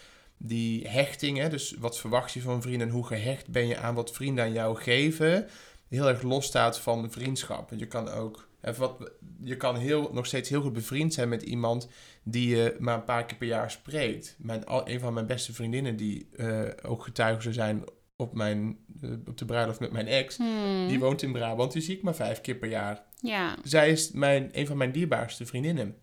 [0.43, 1.49] die hechtingen...
[1.49, 4.53] Dus wat verwacht je van vrienden en hoe gehecht ben je aan wat vrienden aan
[4.53, 5.47] jou geven...
[5.87, 7.69] Heel erg losstaat van vriendschap.
[7.69, 8.49] Want je kan ook...
[8.77, 9.11] Wat,
[9.43, 11.87] je kan heel, nog steeds heel goed bevriend zijn met iemand
[12.23, 14.35] die je maar een paar keer per jaar spreekt.
[14.37, 17.83] Mijn, al, een van mijn beste vriendinnen, die eh, ook getuige zou zijn
[18.15, 20.87] op, mijn, eh, op de bruiloft met mijn ex, Hmm.
[20.87, 23.03] die woont in Brabant, die zie ik maar vijf keer per jaar.
[23.21, 25.95] ja, Zij is mijn, een van mijn dierbaarste vriendinnen.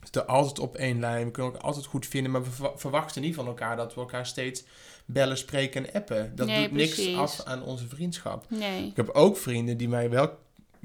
[0.00, 2.76] We zitten altijd op één lijn, we kunnen elkaar altijd goed vinden, maar we verwa-
[2.76, 4.64] verwachten niet van elkaar dat we elkaar steeds
[5.04, 6.32] bellen, spreken en appen.
[6.36, 8.46] Dat Nee, doet niks af aan onze vriendschap.
[8.50, 8.86] nee.
[8.86, 10.38] Ik heb ook vrienden die mij wel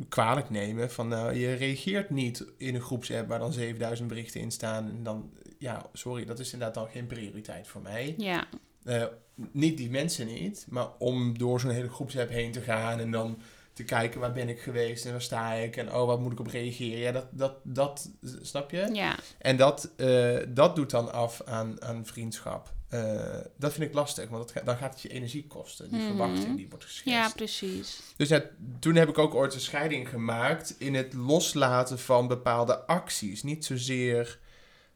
[0.09, 4.51] kwalijk nemen van nou, je reageert niet in een groepsapp waar dan 7000 berichten in
[4.51, 8.13] staan en dan ja, sorry, dat is inderdaad dan geen prioriteit voor mij.
[8.17, 8.47] Ja,
[8.83, 9.03] Eh,
[9.51, 13.37] niet die mensen niet, maar om door zo'n hele groepsapp heen te gaan en dan
[13.75, 16.39] te kijken waar ben ik geweest en waar sta ik en oh, wat moet ik
[16.39, 16.99] op reageren.
[16.99, 18.09] Ja, dat, dat, dat
[18.41, 18.89] snap je?
[18.93, 22.73] ja, En dat, eh, dat doet dan af aan, aan vriendschap.
[22.89, 25.89] Eh, dat vind ik lastig, want dat, ga- dan gaat het je energie kosten.
[25.89, 26.07] Die Mhm.
[26.07, 27.09] verwachting die wordt geschetst.
[27.09, 28.01] ja, precies.
[28.17, 28.43] Dus ja,
[28.79, 33.43] toen heb ik ook ooit een scheiding gemaakt in het loslaten van bepaalde acties.
[33.43, 34.39] Niet zozeer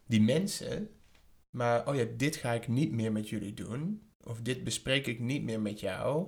[0.06, 0.90] die mensen,
[1.50, 4.02] maar oh ja, dit ga ik niet meer met jullie doen.
[4.24, 6.28] Of dit bespreek ik niet meer met jou.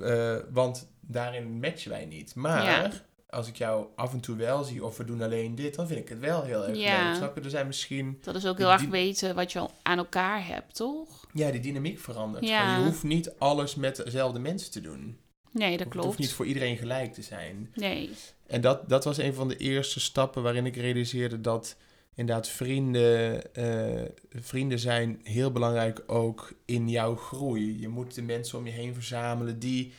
[0.00, 2.34] Eh, want daarin matchen wij niet.
[2.34, 2.90] Maar Ja.
[3.28, 6.00] als ik jou af en toe wel zie of we doen alleen dit, dan vind
[6.00, 7.06] ik het wel heel erg Ja.
[7.06, 7.16] leuk.
[7.16, 7.40] Snap je?
[7.42, 8.18] Er zijn misschien...
[8.22, 11.26] Dat is ook heel erg weten wat je al aan elkaar hebt, toch?
[11.32, 12.46] Ja, die dynamiek verandert.
[12.48, 12.76] Ja.
[12.78, 15.18] Je hoeft niet alles met dezelfde mensen te doen.
[15.52, 16.06] Nee, dat Het klopt.
[16.06, 17.70] hoeft niet voor iedereen gelijk te zijn.
[17.74, 18.10] Nee,
[18.46, 21.76] En dat, dat was een van de eerste stappen waarin ik realiseerde dat
[22.14, 27.80] inderdaad vrienden, eh, vrienden zijn heel belangrijk ook in jouw groei.
[27.80, 29.92] Je moet de mensen om je heen verzamelen die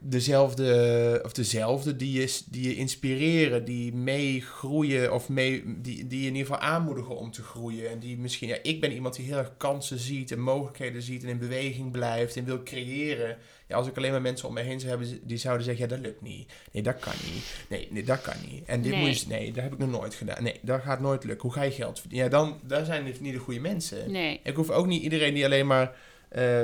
[0.00, 6.26] dezelfde, of dezelfde, die je, die je inspireren, die meegroeien of mee, die, die je
[6.26, 7.90] in ieder geval aanmoedigen om te groeien.
[7.90, 11.22] En die misschien, ja, ik ben iemand die heel erg kansen ziet en mogelijkheden ziet
[11.22, 13.36] en in beweging blijft en wil creëren.
[13.70, 15.90] Ja, als ik alleen maar mensen om me heen zou hebben die zouden zeggen, ja,
[15.90, 16.52] dat lukt niet.
[16.72, 17.44] Nee, dat kan niet.
[17.68, 18.64] Nee, nee dat kan niet.
[18.64, 19.00] En dit Nee.
[19.06, 20.42] moet je, nee, dat heb ik nog nooit gedaan.
[20.42, 21.42] Nee, dat gaat nooit lukken.
[21.48, 22.24] Hoe ga je geld verdienen?
[22.30, 24.10] Ja, dan, daar zijn het niet de goede mensen.
[24.10, 24.40] nee.
[24.44, 25.96] Ik hoef ook niet iedereen die alleen maar,
[26.28, 26.62] eh,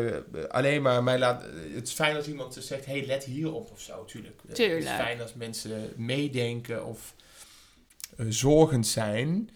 [0.48, 1.42] alleen maar mij laat...
[1.74, 4.40] Het is fijn als iemand zegt, hey, let hierop of zo, tuurlijk.
[4.46, 4.78] Het Tuurlijk.
[4.80, 7.14] is fijn als mensen meedenken of
[8.16, 9.50] eh, zorgend zijn.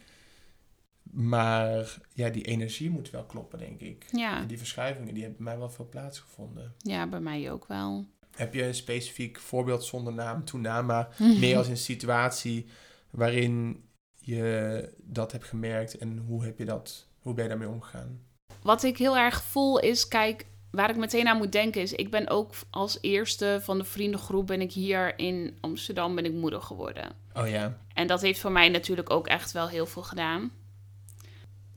[1.11, 4.07] Maar ja, die energie moet wel kloppen, denk ik.
[4.13, 6.75] Ja, En die verschuivingen, die hebben bij mij wel veel plaatsgevonden.
[6.79, 8.07] ja, bij mij ook wel.
[8.37, 12.67] Heb je een specifiek voorbeeld zonder naam, toenaam, maar meer als een situatie
[13.11, 18.21] waarin je dat hebt gemerkt en hoe heb je dat, hoe ben je daarmee omgegaan?
[18.63, 22.11] Wat ik heel erg voel is, kijk, waar ik meteen aan moet denken is, ik
[22.11, 26.63] ben ook als eerste van de vriendengroep ben ik hier in Amsterdam ben ik moeder
[26.63, 27.13] geworden.
[27.35, 30.51] Oh ja, En dat heeft voor mij natuurlijk ook echt wel heel veel gedaan.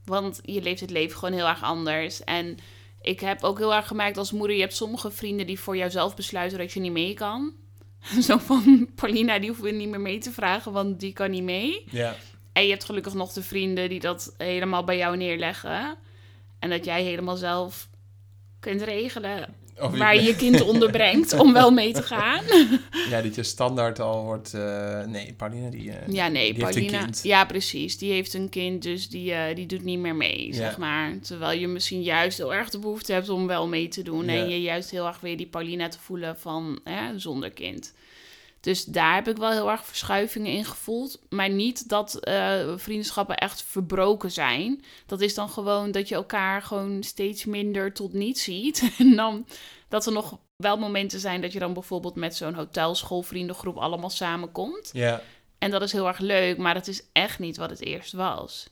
[0.05, 2.23] Want je leeft het leven gewoon heel erg anders.
[2.23, 2.57] En
[3.01, 6.15] ik heb ook heel erg gemerkt als moeder, je hebt sommige vrienden die voor jouzelf
[6.15, 7.53] besluiten dat je niet mee kan.
[8.27, 11.43] Zo van, Paulina, die hoeven we niet meer mee te vragen, want die kan niet
[11.43, 11.83] mee.
[11.89, 12.15] ja,
[12.53, 15.97] En je hebt gelukkig nog de vrienden die dat helemaal bij jou neerleggen.
[16.59, 17.89] En dat jij helemaal zelf
[18.59, 22.43] kunt regelen Of waar je je kind onderbrengt om wel mee te gaan.
[23.09, 26.75] Ja, dat je standaard al wordt, eh, nee, Paulina die, eh, Ja, nee, die heeft
[26.75, 27.03] een Paulina.
[27.03, 27.19] kind.
[27.23, 27.97] Ja, precies.
[27.97, 30.53] Die heeft een kind, dus die, eh, die doet niet meer mee, Ja.
[30.53, 31.19] zeg maar.
[31.21, 34.25] Terwijl je misschien juist heel erg de behoefte hebt om wel mee te doen.
[34.25, 34.31] Ja.
[34.33, 37.93] En je juist heel erg weer die Paulina te voelen van hè, zonder kind.
[38.63, 41.21] Dus daar heb ik wel heel erg verschuivingen in gevoeld.
[41.29, 44.83] Maar niet dat eh, vriendschappen echt verbroken zijn.
[45.05, 48.91] Dat is dan gewoon dat je elkaar gewoon steeds minder tot niet ziet.
[48.99, 49.47] En dan
[49.87, 54.89] dat er nog wel momenten zijn dat je dan bijvoorbeeld met zo'n hotelschoolvriendengroep allemaal samenkomt.
[54.93, 55.21] Ja.
[55.57, 58.69] En dat is heel erg leuk, maar dat is echt niet wat het eerst was.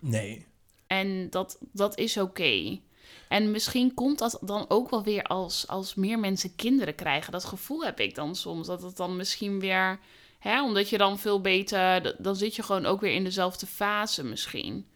[0.00, 0.46] Nee.
[0.86, 2.80] En dat, dat is oké.
[3.28, 7.32] En misschien komt dat dan ook wel weer als, als meer mensen kinderen krijgen.
[7.32, 8.66] Dat gevoel heb ik dan soms.
[8.66, 9.98] Dat het dan misschien weer,
[10.38, 14.24] hè, omdat je dan veel beter, dan zit je gewoon ook weer in dezelfde fase
[14.24, 14.86] misschien.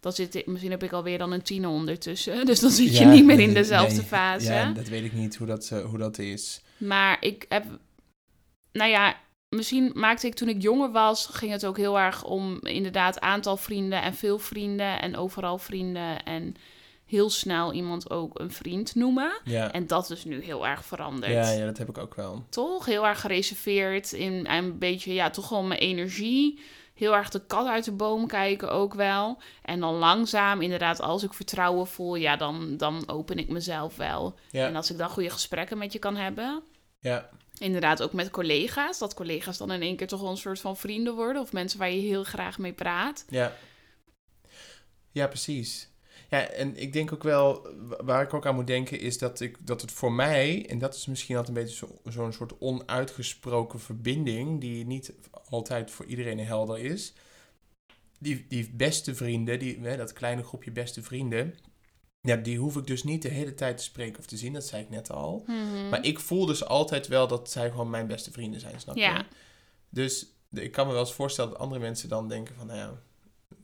[0.00, 2.44] Dan zit, misschien heb ik alweer dan een tiener ondertussen.
[2.46, 4.04] Dus dan zit je Ja, niet meer in dezelfde nee.
[4.04, 4.52] fase.
[4.52, 6.60] Ja, dat weet ik niet hoe dat, eh, hoe dat is.
[6.76, 7.64] Maar ik heb,
[8.72, 9.16] nou ja,
[9.48, 13.56] misschien maakte ik toen ik jonger was, ging het ook heel erg om inderdaad aantal
[13.56, 16.54] vrienden en veel vrienden en overal vrienden en
[17.06, 19.40] heel snel iemand ook een vriend noemen.
[19.44, 19.72] Ja.
[19.72, 21.32] En dat is nu heel erg veranderd.
[21.32, 22.44] Ja, ja, dat heb ik ook wel.
[22.48, 26.60] Toch heel erg gereserveerd in en een beetje, ja, toch gewoon mijn energie.
[26.94, 29.38] Heel erg de kat uit de boom kijken ook wel.
[29.62, 34.38] En dan langzaam, inderdaad, als ik vertrouwen voel, ja, dan, dan open ik mezelf wel.
[34.50, 34.66] Ja.
[34.66, 36.62] En als ik dan goede gesprekken met je kan hebben,
[37.00, 37.28] Ja.
[37.58, 38.98] Inderdaad, ook met collega's.
[38.98, 41.42] Dat collega's dan in één keer toch wel een soort van vrienden worden.
[41.42, 43.24] Of mensen waar je heel graag mee praat.
[43.28, 43.52] Ja.
[45.12, 45.88] Ja, precies.
[46.30, 49.40] Ja, en ik denk ook wel, wa- waar ik ook aan moet denken, is dat,
[49.40, 52.58] ik, dat het voor mij, en dat is misschien altijd een beetje zo- zo'n soort
[52.58, 55.12] onuitgesproken verbinding, die niet
[55.48, 57.12] altijd voor iedereen helder is.
[58.18, 61.54] Die, die beste vrienden, die, hè, dat kleine groepje beste vrienden,
[62.20, 64.66] ja, die hoef ik dus niet de hele tijd te spreken of te zien, dat
[64.66, 65.42] zei ik net al.
[65.46, 65.88] Mhm.
[65.88, 69.00] Maar ik voel dus altijd wel dat zij gewoon mijn beste vrienden zijn, snap je?
[69.00, 69.26] Ja.
[69.88, 73.02] Dus ik kan me wel eens voorstellen dat andere mensen dan denken van, nou ja,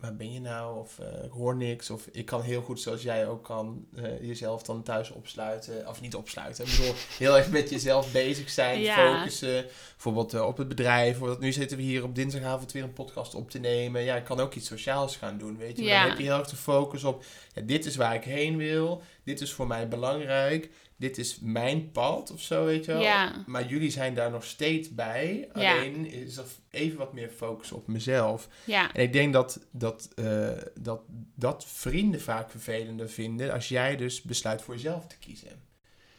[0.03, 0.79] waar ben je nou?
[0.79, 1.91] Of eh, ik hoor niks.
[1.91, 5.89] Of ik kan heel goed, zoals jij ook kan, eh, jezelf dan thuis opsluiten.
[5.89, 6.65] Of niet opsluiten.
[6.65, 8.95] Ik bedoel, heel erg met jezelf bezig zijn, Ja.
[9.19, 9.67] focussen.
[9.93, 11.11] Bijvoorbeeld eh, op het bedrijf.
[11.11, 14.03] Bijvoorbeeld, nu zitten we hier op dinsdagavond weer een podcast op te nemen.
[14.03, 15.85] Ja, ik kan ook iets sociaals gaan doen, weet je.
[15.85, 16.01] Ja.
[16.01, 19.03] Dan heb je heel erg de focus op, ja, dit is waar ik heen wil.
[19.25, 20.71] Dit is voor mij belangrijk.
[21.03, 23.01] Dit is mijn pad of zo, weet je wel.
[23.01, 23.45] Ja.
[23.47, 25.49] Maar jullie zijn daar nog steeds bij.
[25.55, 25.77] Ja.
[25.77, 28.49] Alleen is er even wat meer focus op mezelf.
[28.65, 28.95] Ja.
[28.95, 31.01] En ik denk dat dat, eh, dat
[31.35, 35.63] dat vrienden vaak vervelender vinden als jij dus besluit voor jezelf te kiezen.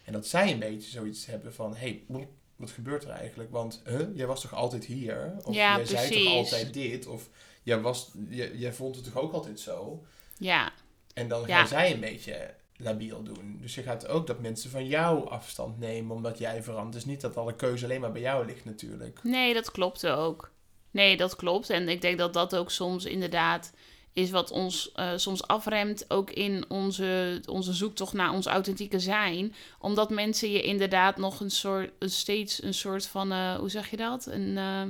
[0.03, 3.51] En dat zij een beetje zoiets hebben van, hé, hey, wat gebeurt er eigenlijk?
[3.51, 5.33] Want huh, jij was toch altijd hier?
[5.43, 7.07] Of Ja, jij zei toch altijd dit?
[7.07, 7.29] Of
[7.63, 10.05] jij, was, jij, jij vond het toch ook altijd zo?
[10.37, 10.71] Ja.
[11.13, 13.57] En dan gaan zij een beetje labiel doen.
[13.61, 16.93] Dus je gaat ook dat mensen van jou afstand nemen omdat jij verandert.
[16.93, 19.19] Dus niet dat alle keuze alleen maar bij jou ligt natuurlijk.
[19.23, 20.51] Nee, dat klopt ook.
[20.91, 21.69] Nee, dat klopt.
[21.69, 23.73] En ik denk dat dat ook soms inderdaad
[24.13, 29.53] is wat ons eh, soms afremt, ook in onze, onze zoektocht naar ons authentieke zijn.
[29.79, 33.89] Omdat mensen je inderdaad nog een soort, een steeds een soort van, eh, hoe zeg
[33.89, 34.25] je dat?
[34.25, 34.81] Een, eh,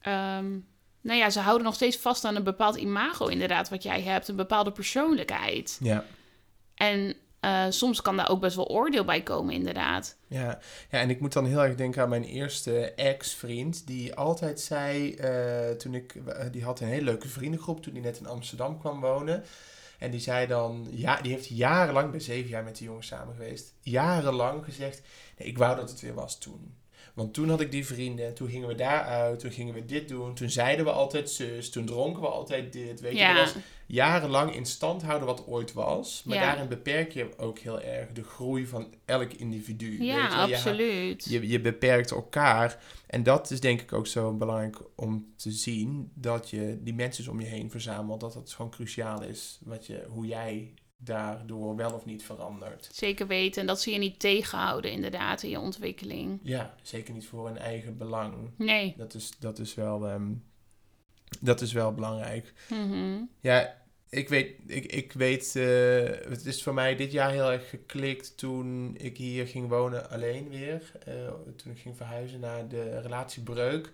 [0.00, 0.50] ehm,
[1.00, 4.28] nou ja, ze houden nog steeds vast aan een bepaald imago inderdaad wat jij hebt,
[4.28, 5.78] een bepaalde persoonlijkheid.
[5.82, 6.04] Ja.
[6.76, 10.16] En eh, soms kan daar ook best wel oordeel bij komen inderdaad.
[10.26, 10.58] Ja.
[10.90, 13.86] ja, en ik moet dan heel erg denken aan mijn eerste ex-vriend.
[13.86, 18.02] Die altijd zei, eh, toen ik, eh, die had een hele leuke vriendengroep toen hij
[18.02, 19.44] net in Amsterdam kwam wonen.
[19.98, 23.34] En die zei dan, ja, die heeft jarenlang, ben zeven jaar met die jongen samen
[23.34, 25.02] geweest, jarenlang gezegd,
[25.38, 26.74] nee, ik wou dat het weer was toen.
[27.14, 30.08] Want toen had ik die vrienden, toen gingen we daar uit, toen gingen we dit
[30.08, 33.26] doen, toen zeiden we altijd zus, toen dronken we altijd dit, weet je.
[33.26, 33.54] Dat was
[33.86, 36.22] jarenlang in stand houden wat ooit was.
[36.24, 36.42] Maar Ja.
[36.42, 40.04] daarin beperk je ook heel erg de groei van elk individu.
[40.04, 40.36] ja weet je?
[40.48, 41.24] Je- absoluut.
[41.24, 42.78] Je, je beperkt elkaar.
[43.06, 46.10] En dat is denk ik ook zo belangrijk om te zien.
[46.14, 48.20] Dat je die mensen om je heen verzamelt.
[48.20, 49.58] Dat dat gewoon cruciaal is.
[49.64, 52.88] Wat je, hoe jij daardoor wel of niet verandert.
[52.92, 53.60] Zeker weten.
[53.60, 56.40] En dat ze je niet tegenhouden, inderdaad, in je ontwikkeling.
[56.42, 58.50] Ja, zeker niet voor een eigen belang.
[58.56, 58.94] Nee.
[58.96, 60.32] Dat is, dat is, wel, ehm,
[61.40, 62.52] dat is wel belangrijk.
[62.68, 63.22] Mhm.
[63.40, 67.68] Ja, ik weet, ik, ik weet eh, het is voor mij dit jaar heel erg
[67.68, 70.92] geklikt toen ik hier ging wonen alleen weer.
[71.04, 71.14] Eh,
[71.56, 73.92] toen ik ging verhuizen naar de relatiebreuk.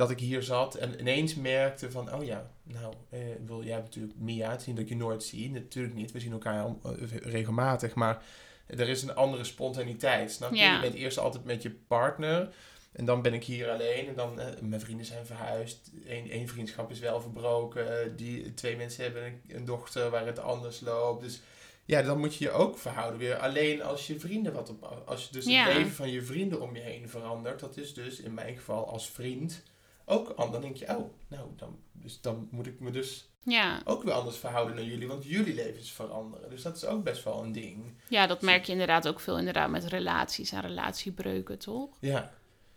[0.00, 4.18] Dat ik hier zat en ineens merkte van, oh ja, nou, eh, bedoel, jij natuurlijk
[4.18, 5.50] Mia, niet dat ik je nooit zie.
[5.50, 8.22] Natuurlijk niet, we zien elkaar al- eh, regelmatig, maar
[8.66, 10.56] er is een andere spontaniteit, snap je?
[10.56, 10.74] Ja.
[10.74, 12.54] Je bent eerst altijd met je partner
[12.92, 15.90] en dan ben ik hier alleen en dan, eh, mijn vrienden zijn verhuisd.
[16.06, 18.16] Één vriendschap is wel verbroken.
[18.16, 21.22] die, twee mensen hebben een, een dochter waar het anders loopt.
[21.22, 21.40] Dus
[21.84, 25.02] ja, dan moet je je ook verhouden weer alleen als je vrienden wat op...
[25.06, 25.64] Als je dus Ja.
[25.64, 27.60] het leven van je vrienden om je heen verandert.
[27.60, 29.62] Dat is dus in mijn geval als vriend
[30.10, 30.50] ook anders.
[30.52, 33.80] Dan denk je, oh, nou, dan, dus dan moet ik me dus Ja.
[33.84, 35.08] ook weer anders verhouden naar jullie.
[35.08, 36.50] Want jullie levens veranderen.
[36.50, 37.94] Dus dat is ook best wel een ding.
[38.08, 41.88] ja, dat merk je inderdaad ook veel inderdaad met relaties en relatiebreuken, toch?
[42.00, 42.32] Ja,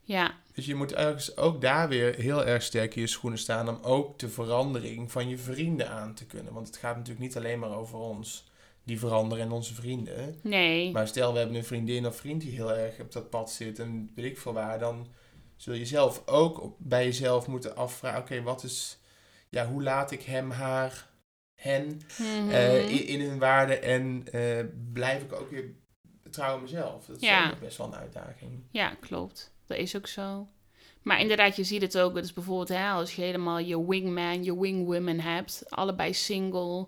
[0.06, 3.70] Ja, Dus je moet ergens ook daar weer heel erg sterk in je schoenen staan
[3.70, 6.54] om ook de verandering van je vrienden aan te kunnen.
[6.54, 8.52] Want het gaat natuurlijk niet alleen maar over ons,
[8.84, 10.40] die veranderen en onze vrienden.
[10.42, 10.92] nee.
[10.92, 13.80] Maar stel we hebben een vriendin of vriend die heel erg op dat pad zit
[13.80, 15.08] en weet ik veel waar, dan
[15.64, 18.98] zul je zelf ook bij jezelf moeten afvragen, oké, wat is,
[19.50, 21.10] ja, hoe laat ik hem, haar,
[21.62, 22.50] hen Mhm.
[22.50, 25.66] eh, in, in hun waarde en eh, blijf ik ook weer
[26.32, 27.06] trouw aan mezelf?
[27.06, 27.50] Dat is Ja.
[27.52, 28.64] ook best wel een uitdaging.
[28.72, 29.52] Ja, klopt.
[29.66, 30.48] Dat is ook zo.
[31.02, 32.14] Maar inderdaad, je ziet het ook.
[32.14, 35.64] Dus bijvoorbeeld hè, als je helemaal je wingman, je wingwoman hebt.
[35.70, 36.88] Allebei single,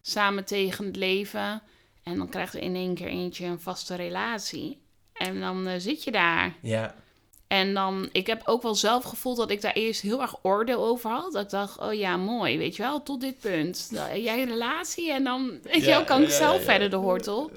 [0.00, 1.62] samen tegen het leven.
[2.02, 4.82] En dan krijgt er in één keer eentje een vaste relatie.
[5.12, 6.56] En dan eh, zit je daar.
[6.62, 6.94] Ja,
[7.50, 10.84] En dan, ik heb ook wel zelf gevoeld dat ik daar eerst heel erg oordeel
[10.86, 11.32] over had.
[11.32, 13.94] Dat ik dacht, oh ja, mooi, weet je wel, tot dit punt.
[13.94, 16.62] Dan- Jij een relatie en dan, weet Ja, kan ik ja, zelf ja.
[16.62, 17.50] verder de hoortel.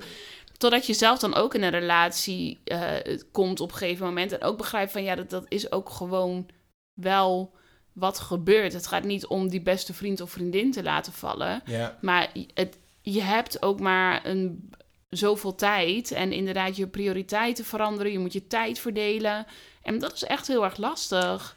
[0.57, 2.91] Totdat je zelf dan ook in een relatie eh,
[3.31, 4.31] komt op een gegeven moment.
[4.31, 6.45] En ook begrijpt van, ja, dat, dat is ook gewoon
[6.93, 7.53] wel
[7.93, 8.73] wat gebeurt.
[8.73, 11.63] Het gaat niet om die beste vriend of vriendin te laten vallen.
[12.01, 14.69] Maar het, je hebt ook maar een,
[15.09, 16.11] zoveel tijd.
[16.11, 18.11] En inderdaad, je prioriteiten veranderen.
[18.11, 19.45] Je moet je tijd verdelen.
[19.83, 21.55] En dat is echt heel erg lastig.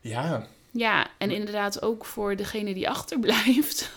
[0.00, 0.46] ja.
[0.74, 3.90] Ja, en inderdaad ook voor degene die achterblijft.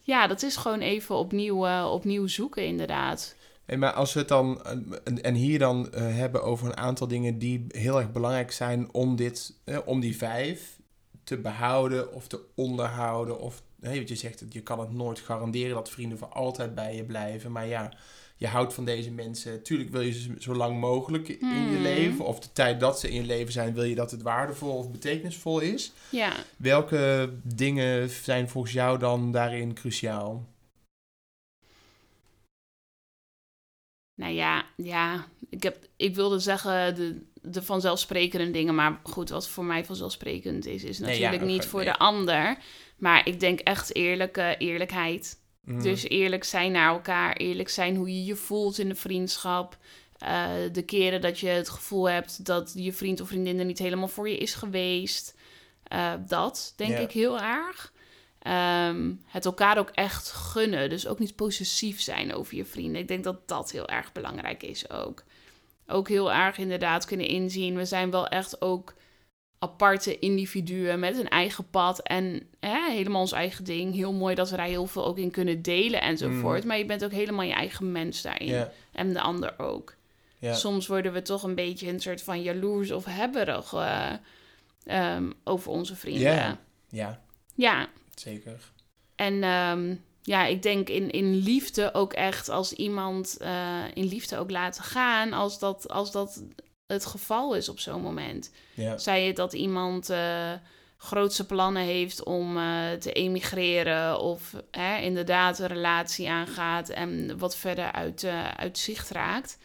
[0.00, 3.34] Ja, dat is gewoon even opnieuw, eh, opnieuw zoeken, inderdaad.
[3.64, 7.08] Hey, maar als we het dan eh, en- hier dan eh, hebben over een aantal
[7.08, 10.76] dingen die heel erg belangrijk zijn om dit, eh, om die vijf
[11.24, 13.40] te behouden of te onderhouden.
[13.40, 16.94] Of hey, wat je zegt, je kan het nooit garanderen dat vrienden voor altijd bij
[16.96, 17.52] je blijven.
[17.52, 17.92] Maar ja,
[18.38, 19.62] je houdt van deze mensen.
[19.62, 21.82] Tuurlijk wil je ze zo lang mogelijk in je Hmm.
[21.82, 22.24] leven.
[22.24, 24.90] Of de tijd dat ze in je leven zijn, wil je dat het waardevol of
[24.90, 25.92] betekenisvol is.
[26.10, 30.46] Ja, Welke dingen zijn volgens jou dan daarin cruciaal?
[34.14, 35.26] nou ja, ja.
[35.50, 38.74] Ik, heb, ik wilde zeggen de, de vanzelfsprekende dingen.
[38.74, 41.92] Maar goed, wat voor mij vanzelfsprekend is, is Nee, ja, natuurlijk niet voor nee.
[41.92, 42.58] de ander.
[42.96, 45.38] Maar ik denk echt eerlijke eerlijkheid.
[45.68, 45.82] Mhm.
[45.82, 49.76] Dus eerlijk zijn naar elkaar, eerlijk zijn hoe je je voelt in de vriendschap.
[50.18, 53.78] Eh, de keren dat je het gevoel hebt dat je vriend of vriendin er niet
[53.78, 55.34] helemaal voor je is geweest.
[55.82, 57.92] Eh, dat denk ik heel erg.
[58.38, 60.90] Ehm, het elkaar ook echt gunnen.
[60.90, 63.00] Dus ook niet possessief zijn over je vrienden.
[63.00, 65.24] Ik denk dat dat heel erg belangrijk is ook.
[65.86, 67.76] Ook heel erg inderdaad kunnen inzien.
[67.76, 68.94] We zijn wel echt ook
[69.58, 73.94] aparte individuen met een eigen pad en hè, helemaal ons eigen ding.
[73.94, 76.64] Heel mooi dat we daar heel veel ook in kunnen delen enzovoort.
[76.64, 78.66] Maar je bent ook helemaal je eigen mens daarin.
[78.92, 79.96] En de ander ook.
[80.40, 84.12] Soms worden we toch een beetje een soort van jaloers of hebberig eh,
[84.84, 86.34] ehm, over onze vrienden.
[86.34, 86.58] Ja.
[86.88, 87.20] ja,
[87.54, 87.88] ja.
[88.14, 88.72] zeker.
[89.14, 94.38] En ehm, ja, ik denk in, in liefde ook echt als iemand eh, in liefde
[94.38, 96.42] ook laten gaan als dat, als dat
[96.88, 98.50] het geval is op zo'n moment.
[98.74, 98.98] Ja.
[98.98, 100.52] Zij het dat iemand eh
[101.00, 107.56] grootse plannen heeft om eh, te emigreren of hè, inderdaad een relatie aangaat en wat
[107.56, 108.24] verder uit,
[108.56, 109.58] uit zicht raakt.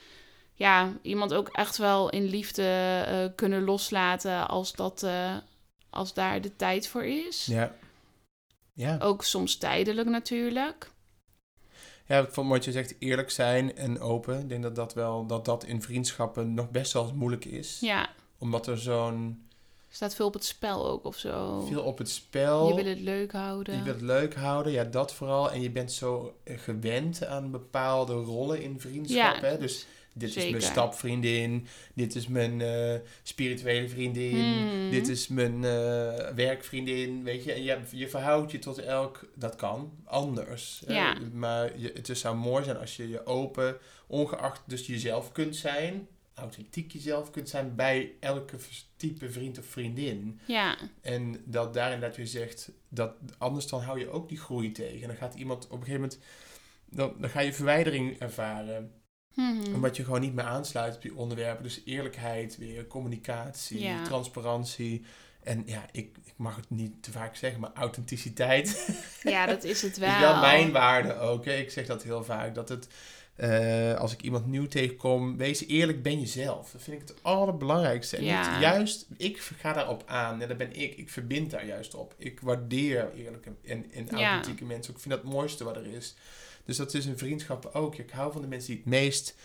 [0.54, 5.08] Ja, iemand ook echt wel in liefde kunnen loslaten als, dat,
[5.90, 7.46] als daar de tijd voor is.
[7.46, 7.76] Ja.
[8.74, 8.98] Ja.
[9.00, 10.92] Ook soms tijdelijk natuurlijk.
[12.06, 14.40] Ja, ik vond wat je zegt, eerlijk zijn en open.
[14.40, 17.78] Ik denk dat dat wel, dat dat in vriendschappen nog best wel moeilijk is.
[17.82, 19.46] Ja, Omdat er zo'n,
[19.90, 21.66] er staat veel op het spel ook of zo.
[21.70, 22.68] veel op het spel.
[22.68, 23.76] Je wil het leuk houden.
[23.78, 25.52] Je wilt het leuk houden, ja, dat vooral.
[25.52, 29.36] En je bent zo gewend aan bepaalde rollen in vriendschap.
[29.36, 29.58] Ja, hè?
[29.58, 34.92] Dus dit is mijn stapvriendin, dit is mijn eh, spirituele vriendin, Hmm.
[34.92, 37.52] dit is mijn eh, werkvriendin, weet je.
[37.54, 40.82] En je, je verhoudt je tot elk, dat kan, anders.
[40.86, 40.94] hè.
[40.94, 41.18] Ja.
[41.34, 46.08] Maar je, het zou mooi zijn als je je open, ongeacht dus jezelf kunt zijn,
[46.34, 48.56] authentiek jezelf kunt zijn bij elke
[48.96, 50.40] type vriend of vriendin.
[50.46, 54.72] Ja, En dat daarin dat je zegt, dat anders dan hou je ook die groei
[54.72, 55.02] tegen.
[55.02, 56.20] En dan gaat iemand op een gegeven moment,
[56.90, 58.92] dan, dan ga je verwijdering ervaren.
[59.36, 59.74] Mhm.
[59.74, 61.64] Omdat je gewoon niet meer aansluit op die onderwerpen.
[61.64, 64.04] Dus eerlijkheid weer, communicatie, Ja.
[64.04, 65.06] transparantie.
[65.44, 69.82] En ja, ik, ik mag het niet te vaak zeggen, maar authenticiteit ja, dat is
[69.82, 70.10] het wel.
[70.10, 71.46] is wel mijn waarde ook.
[71.46, 71.54] Hè.
[71.54, 72.88] Ik zeg dat heel vaak, dat het...
[73.36, 76.72] eh, als ik iemand nieuw tegenkom, wees eerlijk, ben jezelf.
[76.72, 78.18] Dat vind ik het allerbelangrijkste.
[78.18, 78.52] En Ja.
[78.52, 80.42] niet juist, ik ga daarop aan.
[80.42, 80.98] En dat ben ik.
[80.98, 82.14] Ik verbind daar juist op.
[82.18, 84.32] Ik waardeer eerlijke en, en Ja.
[84.34, 84.94] authentieke mensen.
[84.94, 86.16] Ik vind dat het mooiste wat er is.
[86.66, 87.96] Dus dat is in vriendschappen ook.
[87.98, 89.36] Ik hou van de mensen die het meest...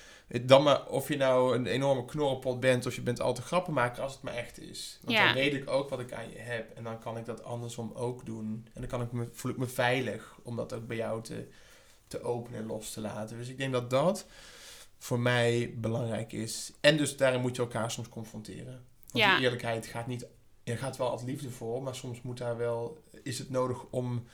[0.43, 4.13] Dan maar of je nou een enorme knorrelpot bent of je bent altijd grappenmaker als
[4.13, 4.99] het maar echt is.
[5.03, 5.25] Want Ja.
[5.25, 6.77] dan weet ik ook wat ik aan je heb.
[6.77, 8.67] En dan kan ik dat andersom ook doen.
[8.75, 11.47] En dan kan ik me, voel ik me veilig om dat ook bij jou te,
[12.07, 13.39] te openen en los te laten.
[13.39, 14.27] Dus ik denk dat dat
[14.99, 16.73] voor mij belangrijk is.
[16.81, 18.85] En dus daarin moet je elkaar soms confronteren.
[19.11, 19.35] Want Ja.
[19.35, 20.27] die eerlijkheid gaat niet...
[20.65, 23.03] Er gaat wel altijd liefde voor, maar soms moet daar wel...
[23.23, 24.25] Is het nodig om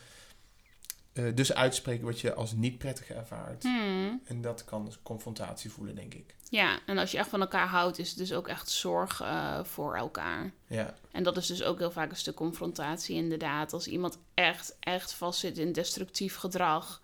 [1.15, 3.63] eh, dus uit te spreken wat je als niet prettig ervaart.
[3.63, 4.21] Hmm.
[4.25, 6.35] En dat kan dus confrontatie voelen, denk ik.
[6.49, 9.65] Ja, en als je echt van elkaar houdt, is het dus ook echt zorg eh,
[9.65, 10.53] voor elkaar.
[10.67, 13.73] Ja, En dat is dus ook heel vaak een stuk confrontatie, inderdaad.
[13.73, 17.01] Als iemand echt, echt vastzit in destructief gedrag.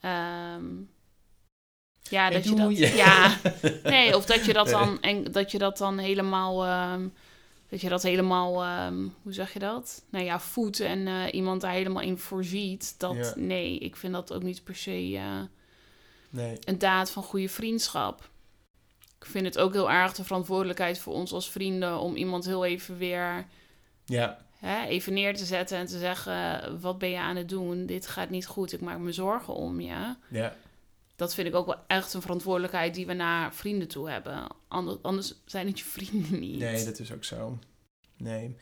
[0.00, 0.64] ehm,
[2.02, 2.76] ja, dat je dat.
[2.78, 2.94] je.
[2.94, 3.36] Ja,
[3.90, 6.64] nee, of dat je dat dan, en dat je dat dan helemaal.
[6.64, 7.08] ehm,
[7.68, 10.04] dat je dat helemaal, ehm, hoe zeg je dat?
[10.10, 12.94] Nou ja, voedt en eh, iemand daar helemaal in voorziet.
[12.98, 13.32] Dat, Ja.
[13.36, 15.40] nee, ik vind dat ook niet per se eh,
[16.30, 16.56] nee.
[16.64, 18.30] een daad van goede vriendschap.
[19.18, 22.64] Ik vind het ook heel erg de verantwoordelijkheid voor ons als vrienden om iemand heel
[22.64, 23.46] even weer
[24.04, 27.86] Ja, hè, even neer te zetten en te zeggen: wat ben je aan het doen?
[27.86, 28.72] Dit gaat niet goed.
[28.72, 30.14] Ik maak me zorgen om je.
[30.28, 30.54] ja.
[31.16, 34.46] Dat vind ik ook wel echt een verantwoordelijkheid die we naar vrienden toe hebben.
[34.68, 36.58] Ander- Anders zijn het je vrienden niet.
[36.58, 37.58] Nee, dat is ook zo.
[38.16, 38.56] Nee.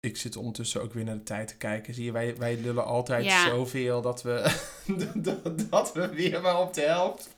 [0.00, 1.94] Ik zit ondertussen ook weer naar de tijd te kijken.
[1.94, 3.48] Zie je, wij, wij lullen altijd Ja.
[3.48, 4.54] zoveel dat we,
[5.14, 7.28] dat, dat we weer maar op de helft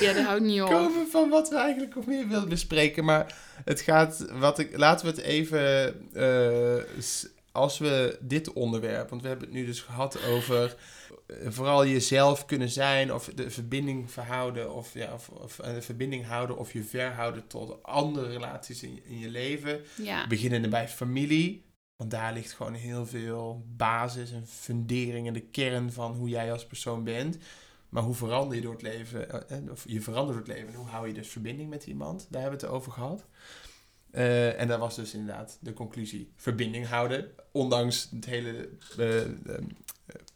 [0.00, 0.68] Ja, dat houdt niet op.
[0.68, 3.04] komen van wat we eigenlijk nog meer willen bespreken.
[3.04, 6.76] Maar het gaat, wat ik, laten we het even, eh,
[7.54, 10.76] als we dit onderwerp, want we hebben het nu dus gehad over
[11.26, 15.82] eh, vooral jezelf kunnen zijn of de verbinding verhouden of, ja, of, of eh, de
[15.82, 19.80] verbinding houden of je verhouden tot andere relaties in, in je leven.
[19.96, 21.64] Ja, Beginnende bij familie.
[21.96, 26.52] Want daar ligt gewoon heel veel basis en fundering en de kern van hoe jij
[26.52, 27.38] als persoon bent.
[27.88, 29.48] Maar hoe verander je door het leven?
[29.48, 30.72] eh, eh, Of je verandert door het leven.
[30.72, 32.26] En hoe hou je dus verbinding met iemand?
[32.30, 33.24] Daar hebben we het over gehad.
[34.14, 36.32] Eh, en dat was dus inderdaad de conclusie.
[36.36, 37.30] Verbinding houden.
[37.52, 39.30] Ondanks het hele eh, eh,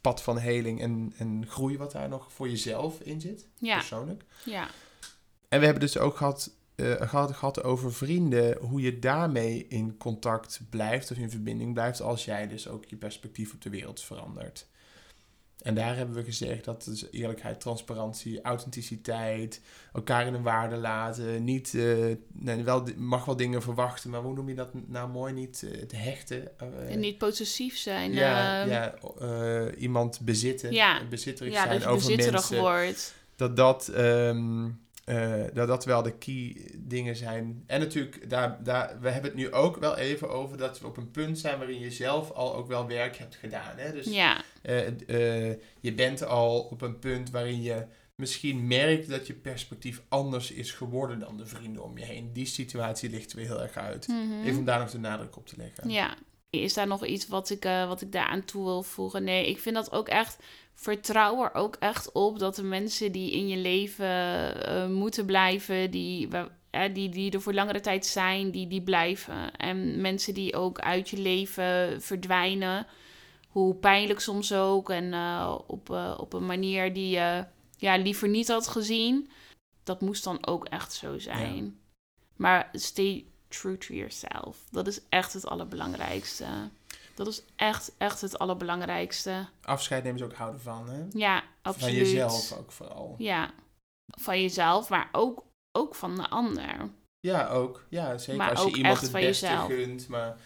[0.01, 3.47] pad van heling en, en groei wat daar nog voor jezelf in zit.
[3.57, 4.23] ja, Persoonlijk.
[4.45, 4.67] ja.
[5.49, 9.97] En we hebben dus ook gehad, eh, gehad, gehad over vrienden, hoe je daarmee in
[9.97, 14.01] contact blijft of in verbinding blijft als jij dus ook je perspectief op de wereld
[14.01, 14.67] verandert.
[15.59, 19.61] En daar hebben we gezegd dat dus eerlijkheid, transparantie, authenticiteit,
[19.93, 24.33] elkaar in een waarde laten, niet, eh, nee, wel, mag wel dingen verwachten, maar hoe
[24.33, 26.57] noem je dat nou mooi, niet eh, het hechten.
[26.59, 28.11] eh, En niet possessief zijn.
[28.13, 31.01] ja, ehm, ja iemand bezitten, Ja.
[31.09, 33.13] bezitterig ja, zijn dat over bezitterig mensen wordt.
[33.35, 34.67] dat dat, ehm,
[35.09, 37.63] eh, dat dat wel de key dingen zijn.
[37.67, 40.97] En natuurlijk, daar, daar, we hebben het nu ook wel even over dat we op
[40.97, 43.77] een punt zijn waarin je zelf al ook wel werk hebt gedaan.
[43.77, 43.91] Hè?
[43.91, 47.85] Dus Ja, eh, eh, je bent al op een punt waarin je
[48.15, 52.33] misschien merkt dat je perspectief anders is geworden dan de vrienden om je heen.
[52.33, 54.07] Die situatie ligt weer heel erg uit.
[54.07, 54.43] mhm.
[54.43, 55.89] Even om daar nog de nadruk op te leggen.
[55.89, 56.15] Ja.
[56.49, 59.23] Is daar nog iets wat ik, wat ik daaraan toe wil voegen?
[59.23, 60.37] Nee, ik vind dat ook echt.
[60.79, 64.07] Vertrouw er ook echt op dat de mensen die in je leven
[64.65, 66.27] eh, moeten blijven, die,
[66.93, 69.55] die, die er voor langere tijd zijn, die, die blijven.
[69.55, 72.87] En mensen die ook uit je leven verdwijnen,
[73.49, 77.45] hoe pijnlijk soms ook, en eh, op, eh, op een manier die je
[77.77, 79.29] ja, liever niet had gezien,
[79.83, 81.79] dat moest dan ook echt zo zijn.
[82.35, 84.57] Maar stay true to yourself.
[84.71, 86.45] Dat is echt het allerbelangrijkste.
[87.19, 89.47] Dat is echt, echt het allerbelangrijkste.
[89.61, 90.89] Afscheid nemen ze ook houden van.
[90.89, 91.05] Hè?
[91.09, 91.95] Ja, absoluut.
[91.95, 93.15] Van jezelf ook vooral.
[93.17, 93.51] Ja,
[94.05, 96.89] van jezelf, maar ook, ook van de ander.
[97.19, 97.85] Ja, ook.
[97.89, 98.35] Ja, zeker.
[98.35, 99.67] Maar als je iemand het beste jezelf.
[99.67, 100.07] gunt.
[100.07, 100.37] Maar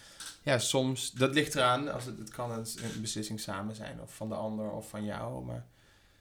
[0.42, 1.92] ja, soms, dat ligt eraan.
[1.92, 4.00] Als het, het kan een, een beslissing samen zijn.
[4.02, 5.44] Of van de ander of van jou.
[5.44, 5.66] Maar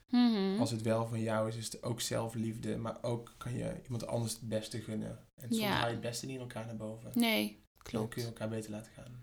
[0.09, 0.59] Mhm.
[0.59, 2.77] als het wel van jou is, is het ook zelfliefde.
[2.77, 5.19] Maar ook kan je iemand anders het beste gunnen.
[5.41, 5.69] En soms Ja.
[5.69, 7.11] haal je het beste niet in elkaar naar boven.
[7.13, 8.13] Nee, Dan klopt.
[8.13, 9.22] kun je elkaar beter laten gaan.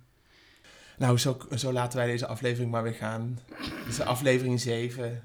[1.00, 3.38] Nou, zo, zo laten wij deze aflevering maar weer gaan.
[3.58, 5.22] Dit is aflevering 7.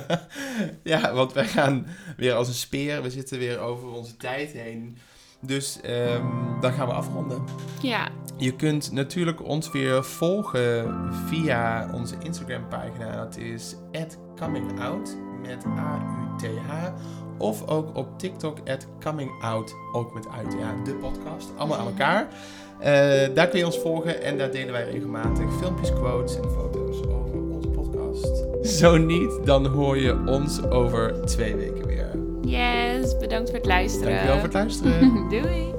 [0.82, 3.02] ja, want wij gaan weer als een speer.
[3.02, 4.98] We zitten weer over onze tijd heen.
[5.40, 6.26] Dus ehm,
[6.60, 7.44] dan gaan we afronden.
[7.82, 10.94] Ja, Je kunt natuurlijk ons weer volgen
[11.28, 13.16] via onze Instagram pagina.
[13.16, 13.76] Dat is
[14.36, 16.72] @comingout met A-U-T-H.
[17.38, 18.58] Of ook op TikTok
[19.00, 20.52] @comingout, ook met uit.
[20.58, 21.52] Ja, de podcast.
[21.56, 22.28] Allemaal aan elkaar.
[22.80, 26.96] Eh, daar kun je ons volgen en daar delen wij regelmatig filmpjes, quotes en foto's
[27.06, 28.44] over onze podcast.
[28.62, 32.10] Zo niet, dan hoor je ons over twee weken weer.
[32.40, 33.16] yes.
[33.18, 34.08] Bedankt voor het luisteren.
[34.08, 35.28] Dankjewel voor het luisteren.
[35.42, 35.74] Doei.